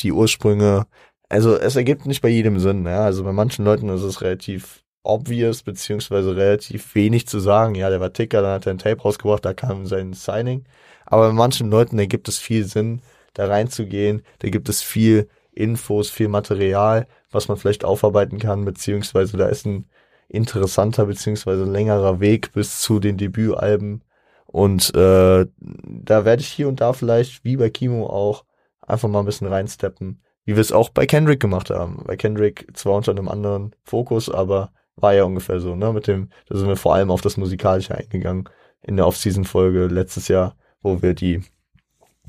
die 0.00 0.12
Ursprünge. 0.12 0.86
Also 1.28 1.56
es 1.56 1.76
ergibt 1.76 2.06
nicht 2.06 2.20
bei 2.20 2.28
jedem 2.28 2.58
Sinn, 2.58 2.84
ja. 2.84 3.04
Also 3.04 3.24
bei 3.24 3.32
manchen 3.32 3.64
Leuten 3.64 3.88
ist 3.88 4.02
es 4.02 4.20
relativ 4.20 4.84
obvious, 5.02 5.62
beziehungsweise 5.62 6.36
relativ 6.36 6.94
wenig 6.94 7.26
zu 7.26 7.38
sagen. 7.40 7.74
Ja, 7.74 7.90
der 7.90 8.00
war 8.00 8.12
Ticker, 8.12 8.42
dann 8.42 8.52
hat 8.52 8.66
er 8.66 8.74
ein 8.74 8.78
Tape 8.78 9.02
rausgebracht, 9.02 9.44
da 9.44 9.54
kam 9.54 9.86
sein 9.86 10.12
Signing. 10.12 10.64
Aber 11.06 11.28
bei 11.28 11.34
manchen 11.34 11.70
Leuten, 11.70 11.96
da 11.96 12.06
gibt 12.06 12.28
es 12.28 12.38
viel 12.38 12.64
Sinn, 12.66 13.02
da 13.34 13.46
reinzugehen. 13.46 14.22
Da 14.40 14.48
gibt 14.50 14.68
es 14.68 14.82
viel 14.82 15.28
Infos, 15.52 16.10
viel 16.10 16.28
Material, 16.28 17.06
was 17.30 17.48
man 17.48 17.56
vielleicht 17.56 17.84
aufarbeiten 17.84 18.38
kann, 18.38 18.64
beziehungsweise 18.64 19.36
da 19.36 19.46
ist 19.48 19.66
ein 19.66 19.86
interessanter, 20.34 21.06
beziehungsweise 21.06 21.64
längerer 21.64 22.20
Weg 22.20 22.52
bis 22.52 22.80
zu 22.80 22.98
den 23.00 23.16
Debütalben. 23.16 24.02
Und 24.46 24.94
äh, 24.94 25.46
da 25.58 26.24
werde 26.24 26.42
ich 26.42 26.48
hier 26.48 26.68
und 26.68 26.80
da 26.80 26.92
vielleicht, 26.92 27.44
wie 27.44 27.56
bei 27.56 27.70
Kimo 27.70 28.06
auch, 28.06 28.44
einfach 28.82 29.08
mal 29.08 29.20
ein 29.20 29.26
bisschen 29.26 29.46
reinsteppen, 29.46 30.22
wie 30.44 30.54
wir 30.54 30.60
es 30.60 30.72
auch 30.72 30.90
bei 30.90 31.06
Kendrick 31.06 31.40
gemacht 31.40 31.70
haben. 31.70 32.02
Bei 32.06 32.16
Kendrick 32.16 32.66
zwar 32.74 32.94
unter 32.94 33.12
einem 33.12 33.28
anderen 33.28 33.74
Fokus, 33.82 34.28
aber 34.28 34.72
war 34.96 35.14
ja 35.14 35.24
ungefähr 35.24 35.60
so, 35.60 35.74
ne? 35.74 35.92
Mit 35.92 36.06
dem, 36.06 36.28
da 36.46 36.56
sind 36.56 36.68
wir 36.68 36.76
vor 36.76 36.94
allem 36.94 37.10
auf 37.10 37.20
das 37.20 37.36
Musikalische 37.36 37.96
eingegangen 37.96 38.48
in 38.82 38.96
der 38.96 39.06
Off-Season-Folge 39.06 39.86
letztes 39.86 40.28
Jahr, 40.28 40.56
wo 40.82 41.02
wir 41.02 41.14
die 41.14 41.42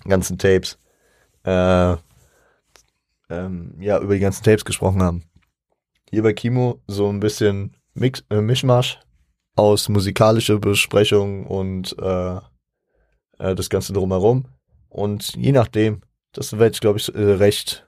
ganzen 0.05 0.37
Tapes, 0.37 0.79
äh, 1.43 1.95
ähm, 3.29 3.75
ja, 3.79 3.99
über 3.99 4.13
die 4.13 4.19
ganzen 4.19 4.43
Tapes 4.43 4.65
gesprochen 4.65 5.03
haben. 5.03 5.23
Hier 6.09 6.23
bei 6.23 6.33
Kimo 6.33 6.81
so 6.87 7.09
ein 7.09 7.19
bisschen 7.19 7.75
Mix, 7.95 8.23
äh, 8.29 8.41
Mischmasch 8.41 8.99
aus 9.55 9.89
musikalische 9.89 10.59
Besprechung 10.59 11.47
und 11.47 11.97
äh, 11.97 12.35
äh, 13.39 13.55
das 13.55 13.69
Ganze 13.69 13.93
drumherum. 13.93 14.45
Und 14.89 15.35
je 15.35 15.51
nachdem, 15.53 16.01
das 16.33 16.53
werde 16.53 16.73
ich, 16.73 16.81
glaube 16.81 16.99
ich, 16.99 17.13
äh, 17.15 17.33
recht, 17.33 17.87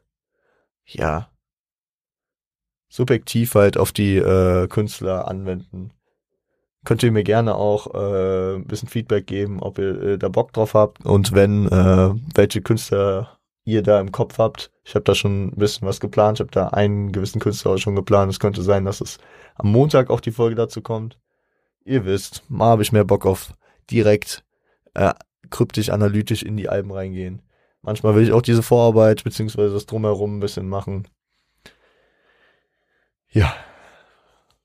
ja, 0.86 1.30
subjektiv 2.90 3.56
halt 3.56 3.78
auf 3.78 3.92
die 3.92 4.16
äh, 4.16 4.68
Künstler 4.68 5.28
anwenden. 5.28 5.92
Könnt 6.86 7.04
ihr 7.04 7.12
mir 7.12 7.24
gerne 7.24 7.56
auch 7.56 7.94
äh, 7.94 8.56
ein 8.56 8.66
bisschen 8.66 8.88
Feedback 8.88 9.28
geben, 9.28 9.62
ob 9.62 9.78
ihr 9.78 10.02
äh, 10.02 10.18
da 10.18 10.30
Bock 10.30 10.54
drauf 10.54 10.74
habt 10.74 11.06
und 11.06 11.34
wenn, 11.34 11.68
äh, 11.68 12.14
welche 12.34 12.62
Künstler 12.62 13.37
ihr 13.68 13.84
da 13.84 14.00
im 14.00 14.12
Kopf 14.12 14.38
habt. 14.38 14.72
Ich 14.84 14.96
habe 14.96 15.04
da 15.04 15.14
schon 15.14 15.48
ein 15.48 15.56
bisschen 15.58 15.88
was 15.88 16.00
geplant. 16.00 16.38
Ich 16.38 16.40
habe 16.42 16.52
da 16.52 16.70
einen 16.70 17.12
gewissen 17.12 17.42
Künstler 17.42 17.78
schon 17.78 17.96
geplant. 17.96 18.32
Es 18.32 18.40
könnte 18.40 18.62
sein, 18.62 18.86
dass 18.86 19.02
es 19.02 19.18
am 19.56 19.72
Montag 19.72 20.10
auch 20.10 20.22
die 20.22 20.32
Folge 20.32 20.56
dazu 20.56 20.82
kommt. 20.82 21.20
Ihr 21.84 22.06
wisst, 22.06 22.44
mal 22.50 22.70
habe 22.70 22.84
ich 22.84 22.92
mehr 22.92 23.04
Bock 23.04 23.26
auf 23.26 23.54
direkt 23.92 24.44
äh, 24.94 25.14
kryptisch, 25.50 25.90
analytisch 25.90 26.44
in 26.44 26.56
die 26.56 26.70
Alben 26.70 26.92
reingehen. 26.92 27.42
Manchmal 27.82 28.16
will 28.16 28.24
ich 28.24 28.32
auch 28.32 28.42
diese 28.42 28.64
Vorarbeit 28.64 29.24
beziehungsweise 29.24 29.74
das 29.74 29.86
drumherum 29.86 30.38
ein 30.38 30.42
bisschen 30.42 30.68
machen. 30.70 31.08
Ja. 33.30 33.54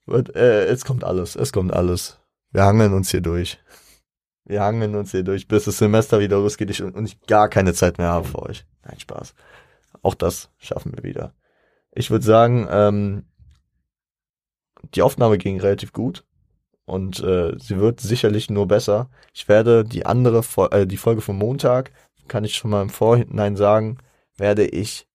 Und, 0.07 0.35
äh, 0.35 0.67
es 0.67 0.85
kommt 0.85 1.05
alles, 1.05 1.37
es 1.37 1.53
kommt 1.53 1.73
alles. 1.73 2.19
Wir 2.53 2.65
hangeln 2.65 2.93
uns 2.93 3.11
hier 3.11 3.21
durch. 3.21 3.59
Wir 4.45 4.63
hangeln 4.63 4.95
uns 4.95 5.13
hier 5.13 5.23
durch, 5.23 5.47
bis 5.47 5.65
das 5.65 5.79
Semester 5.79 6.21
wieder 6.21 6.39
losgeht 6.39 6.71
ich, 6.71 6.83
und 6.83 7.05
ich 7.05 7.21
gar 7.27 7.49
keine 7.49 7.75
Zeit 7.75 7.99
mehr 7.99 8.09
habe 8.09 8.27
für 8.27 8.43
euch. 8.43 8.67
Nein, 8.85 8.99
Spaß. 8.99 9.35
Auch 10.03 10.15
das 10.15 10.51
schaffen 10.59 10.93
wir 10.95 11.05
wieder. 11.05 11.35
Ich 11.93 12.11
würde 12.11 12.25
sagen, 12.25 12.67
ähm, 12.71 13.25
die 14.95 15.03
Aufnahme 15.03 15.39
ging 15.39 15.61
relativ 15.61 15.93
gut 15.93 16.25
und 16.85 17.21
äh, 17.21 17.57
sie 17.59 17.79
wird 17.79 18.01
sicherlich 18.01 18.51
nur 18.51 18.67
besser. 18.67 19.11
Ich 19.33 19.49
werde 19.49 19.85
die 19.85 20.07
andere, 20.07 20.43
äh, 20.71 20.87
die 20.87 20.97
Folge 20.97 21.21
vom 21.21 21.39
Montag, 21.39 21.93
kann 22.29 22.45
ich 22.45 22.55
schon 22.57 22.71
mal 22.71 22.83
im 22.83 22.91
Vorhinein 22.91 23.57
sagen, 23.57 23.99
werde 24.37 24.67
ich 24.67 25.07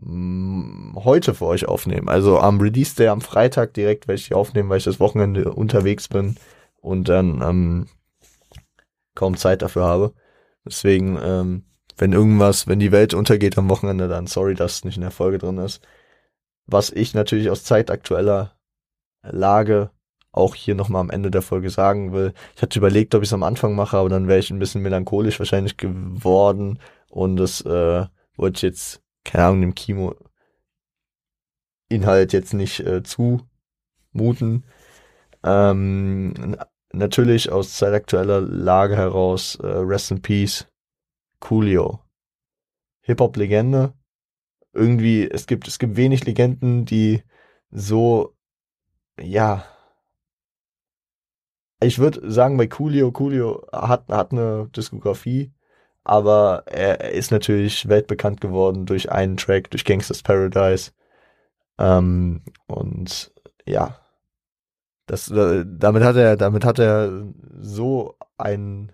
heute 0.00 1.34
für 1.34 1.46
euch 1.46 1.66
aufnehmen. 1.66 2.08
Also 2.08 2.38
am 2.38 2.60
Release 2.60 2.94
Day 2.94 3.08
am 3.08 3.20
Freitag 3.20 3.74
direkt 3.74 4.06
werde 4.06 4.20
ich 4.20 4.28
die 4.28 4.34
aufnehmen, 4.34 4.68
weil 4.68 4.78
ich 4.78 4.84
das 4.84 5.00
Wochenende 5.00 5.52
unterwegs 5.52 6.06
bin 6.06 6.36
und 6.80 7.08
dann 7.08 7.42
ähm, 7.42 7.86
kaum 9.18 9.36
Zeit 9.36 9.62
dafür 9.62 9.84
habe. 9.84 10.14
Deswegen, 10.64 11.18
ähm, 11.22 11.64
wenn 11.96 12.12
irgendwas, 12.12 12.66
wenn 12.68 12.78
die 12.78 12.92
Welt 12.92 13.14
untergeht 13.14 13.58
am 13.58 13.68
Wochenende, 13.68 14.08
dann 14.08 14.26
sorry, 14.26 14.54
dass 14.54 14.76
es 14.76 14.84
nicht 14.84 14.96
in 14.96 15.02
der 15.02 15.10
Folge 15.10 15.38
drin 15.38 15.58
ist. 15.58 15.86
Was 16.66 16.90
ich 16.90 17.14
natürlich 17.14 17.50
aus 17.50 17.64
zeitaktueller 17.64 18.56
Lage 19.22 19.90
auch 20.32 20.54
hier 20.54 20.74
nochmal 20.74 21.00
am 21.00 21.10
Ende 21.10 21.30
der 21.30 21.42
Folge 21.42 21.70
sagen 21.70 22.12
will. 22.12 22.32
Ich 22.54 22.62
hatte 22.62 22.78
überlegt, 22.78 23.14
ob 23.14 23.22
ich 23.22 23.30
es 23.30 23.32
am 23.32 23.42
Anfang 23.42 23.74
mache, 23.74 23.96
aber 23.96 24.08
dann 24.08 24.28
wäre 24.28 24.38
ich 24.38 24.50
ein 24.50 24.58
bisschen 24.58 24.82
melancholisch 24.82 25.38
wahrscheinlich 25.38 25.76
geworden 25.76 26.78
und 27.08 27.36
das 27.36 27.62
äh, 27.62 28.06
wollte 28.36 28.56
ich 28.56 28.62
jetzt 28.62 29.02
keine 29.24 29.44
Ahnung, 29.44 29.60
dem 29.60 29.74
Kimo 29.74 30.14
Inhalt 31.88 32.32
jetzt 32.32 32.54
nicht 32.54 32.80
äh, 32.80 33.02
zumuten. 33.02 34.64
Ähm, 35.44 36.56
natürlich 36.92 37.50
aus 37.50 37.74
zeitaktueller 37.74 38.40
Lage 38.40 38.96
heraus, 38.96 39.56
äh, 39.56 39.66
Rest 39.66 40.10
in 40.10 40.22
Peace, 40.22 40.66
Coolio. 41.40 42.00
Hip-Hop-Legende. 43.02 43.94
Irgendwie, 44.72 45.28
es 45.28 45.46
gibt, 45.46 45.66
es 45.66 45.78
gibt 45.78 45.96
wenig 45.96 46.24
Legenden, 46.26 46.84
die 46.84 47.22
so, 47.70 48.36
ja, 49.18 49.64
ich 51.80 51.98
würde 51.98 52.30
sagen, 52.30 52.56
bei 52.56 52.66
Coolio, 52.66 53.12
Coolio 53.12 53.66
hat, 53.72 54.08
hat 54.08 54.32
eine 54.32 54.68
Diskografie, 54.76 55.52
aber 56.04 56.64
er, 56.66 57.12
ist 57.12 57.30
natürlich 57.30 57.88
weltbekannt 57.88 58.40
geworden 58.40 58.84
durch 58.84 59.12
einen 59.12 59.36
Track, 59.36 59.70
durch 59.70 59.84
Gangsters 59.84 60.22
Paradise. 60.22 60.92
Ähm, 61.78 62.42
und 62.66 63.32
ja, 63.64 63.96
das, 65.08 65.30
äh, 65.30 65.64
damit 65.66 66.04
hat 66.04 66.16
er, 66.16 66.36
damit 66.36 66.64
hat 66.64 66.78
er 66.78 67.24
so 67.58 68.16
ein, 68.36 68.92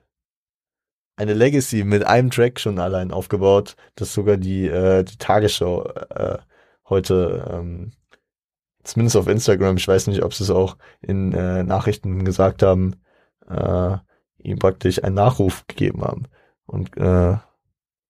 eine 1.16 1.34
Legacy 1.34 1.84
mit 1.84 2.06
einem 2.06 2.30
Track 2.30 2.60
schon 2.60 2.78
allein 2.78 3.10
aufgebaut, 3.10 3.76
dass 3.96 4.14
sogar 4.14 4.36
die, 4.36 4.66
äh, 4.66 5.04
die 5.04 5.18
Tagesschau 5.18 5.84
äh, 5.84 6.38
heute, 6.88 7.50
ähm, 7.52 7.92
zumindest 8.84 9.16
auf 9.16 9.26
Instagram, 9.26 9.76
ich 9.76 9.88
weiß 9.88 10.06
nicht, 10.06 10.22
ob 10.22 10.34
sie 10.34 10.44
es 10.44 10.50
auch 10.50 10.76
in 11.00 11.32
äh, 11.32 11.64
Nachrichten 11.64 12.24
gesagt 12.24 12.62
haben, 12.62 12.94
äh, 13.48 13.96
ihm 14.38 14.58
praktisch 14.58 15.02
einen 15.02 15.16
Nachruf 15.16 15.66
gegeben 15.66 16.02
haben 16.02 16.24
und 16.66 16.96
äh, 16.96 17.36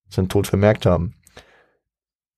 seinen 0.08 0.28
Tod 0.28 0.46
vermerkt 0.46 0.84
haben. 0.84 1.14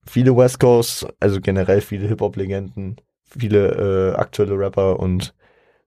Viele 0.07 0.37
West 0.37 0.61
Coast, 0.61 1.07
also 1.19 1.41
generell 1.41 1.81
viele 1.81 2.07
Hip-Hop-Legenden, 2.07 3.01
viele 3.25 4.12
äh, 4.12 4.17
aktuelle 4.17 4.57
Rapper 4.57 5.01
und 5.01 5.35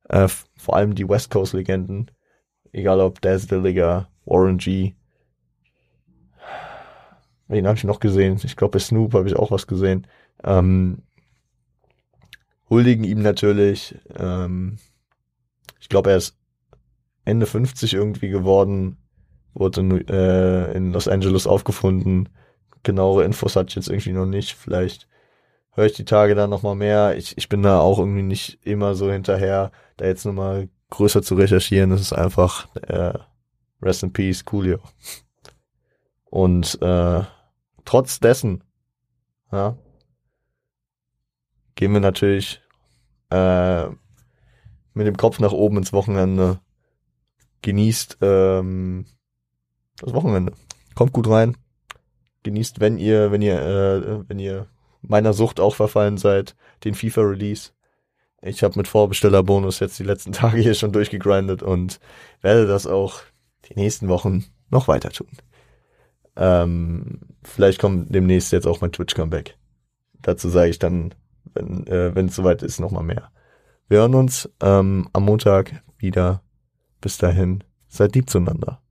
äh, 0.09 0.27
vor 0.57 0.75
allem 0.75 0.95
die 0.95 1.07
West 1.07 1.29
Coast-Legenden, 1.31 2.11
egal 2.71 2.99
ob 2.99 3.21
Daz 3.21 3.47
Dilliger, 3.47 4.09
Warren 4.25 4.57
G. 4.57 4.93
Wen 7.47 7.65
habe 7.65 7.77
ich 7.77 7.83
noch 7.83 7.99
gesehen? 7.99 8.39
Ich 8.43 8.55
glaube, 8.55 8.73
bei 8.73 8.79
Snoop 8.79 9.13
habe 9.13 9.27
ich 9.27 9.35
auch 9.35 9.49
was 9.49 9.65
gesehen. 9.65 10.05
Ähm, 10.43 11.03
huldigen 12.69 13.03
ihm 13.03 13.21
natürlich. 13.21 13.95
Ähm, 14.15 14.77
ich 15.79 15.89
glaube, 15.89 16.11
er 16.11 16.17
ist 16.17 16.37
Ende 17.25 17.45
50 17.45 17.93
irgendwie 17.93 18.29
geworden, 18.29 18.97
wurde 19.53 19.81
äh, 20.09 20.75
in 20.75 20.93
Los 20.93 21.07
Angeles 21.07 21.47
aufgefunden. 21.47 22.29
Genauere 22.83 23.25
Infos 23.25 23.55
hatte 23.55 23.69
ich 23.69 23.75
jetzt 23.75 23.89
irgendwie 23.89 24.13
noch 24.13 24.27
nicht. 24.27 24.53
Vielleicht 24.53 25.07
höre 25.71 25.85
ich 25.85 25.93
die 25.93 26.05
Tage 26.05 26.35
dann 26.35 26.49
nochmal 26.49 26.75
mehr. 26.75 27.17
Ich, 27.17 27.37
ich 27.37 27.49
bin 27.49 27.61
da 27.63 27.79
auch 27.79 27.99
irgendwie 27.99 28.23
nicht 28.23 28.59
immer 28.65 28.95
so 28.95 29.11
hinterher, 29.11 29.71
da 29.97 30.05
jetzt 30.05 30.25
nochmal 30.25 30.69
größer 30.89 31.21
zu 31.21 31.35
recherchieren. 31.35 31.89
Das 31.89 32.01
ist 32.01 32.13
einfach 32.13 32.67
äh, 32.75 33.13
Rest 33.81 34.03
in 34.03 34.13
Peace, 34.13 34.45
Coolio. 34.45 34.79
Und 36.25 36.81
äh, 36.81 37.21
trotz 37.85 38.19
dessen, 38.19 38.63
ja, 39.51 39.77
gehen 41.75 41.93
wir 41.93 41.99
natürlich 41.99 42.61
äh, 43.31 43.87
mit 44.93 45.07
dem 45.07 45.17
Kopf 45.17 45.39
nach 45.39 45.53
oben 45.53 45.77
ins 45.77 45.93
Wochenende. 45.93 46.59
Genießt 47.61 48.17
ähm, 48.21 49.05
das 49.97 50.13
Wochenende. 50.13 50.53
Kommt 50.95 51.13
gut 51.13 51.29
rein. 51.29 51.57
Genießt, 52.43 52.79
wenn 52.79 52.97
ihr, 52.97 53.31
wenn 53.31 53.41
ihr, 53.41 53.61
äh, 53.61 54.29
wenn 54.29 54.39
ihr 54.39 54.67
meiner 55.01 55.33
Sucht 55.33 55.59
auch 55.59 55.75
verfallen 55.75 56.17
seid, 56.17 56.55
den 56.83 56.95
FIFA 56.95 57.21
Release. 57.21 57.71
Ich 58.41 58.63
habe 58.63 58.77
mit 58.77 58.87
Vorbestellerbonus 58.87 59.79
jetzt 59.79 59.99
die 59.99 60.03
letzten 60.03 60.31
Tage 60.33 60.61
hier 60.61 60.73
schon 60.73 60.91
durchgegrindet 60.91 61.63
und 61.63 61.99
werde 62.41 62.67
das 62.67 62.87
auch 62.87 63.21
die 63.69 63.75
nächsten 63.75 64.07
Wochen 64.07 64.45
noch 64.69 64.87
weiter 64.87 65.09
tun. 65.09 65.29
Ähm, 66.35 67.19
vielleicht 67.43 67.79
kommt 67.79 68.13
demnächst 68.13 68.51
jetzt 68.51 68.67
auch 68.67 68.81
mein 68.81 68.91
Twitch-Comeback. 68.91 69.57
Dazu 70.21 70.49
sage 70.49 70.69
ich 70.69 70.79
dann, 70.79 71.13
wenn 71.53 71.85
äh, 71.87 72.17
es 72.21 72.35
soweit 72.35 72.63
ist, 72.63 72.79
nochmal 72.79 73.03
mehr. 73.03 73.31
Wir 73.87 73.99
hören 73.99 74.15
uns 74.15 74.49
ähm, 74.61 75.09
am 75.13 75.23
Montag 75.23 75.83
wieder. 75.97 76.41
Bis 77.01 77.17
dahin, 77.17 77.63
seid 77.87 78.15
lieb 78.15 78.29
zueinander. 78.29 78.81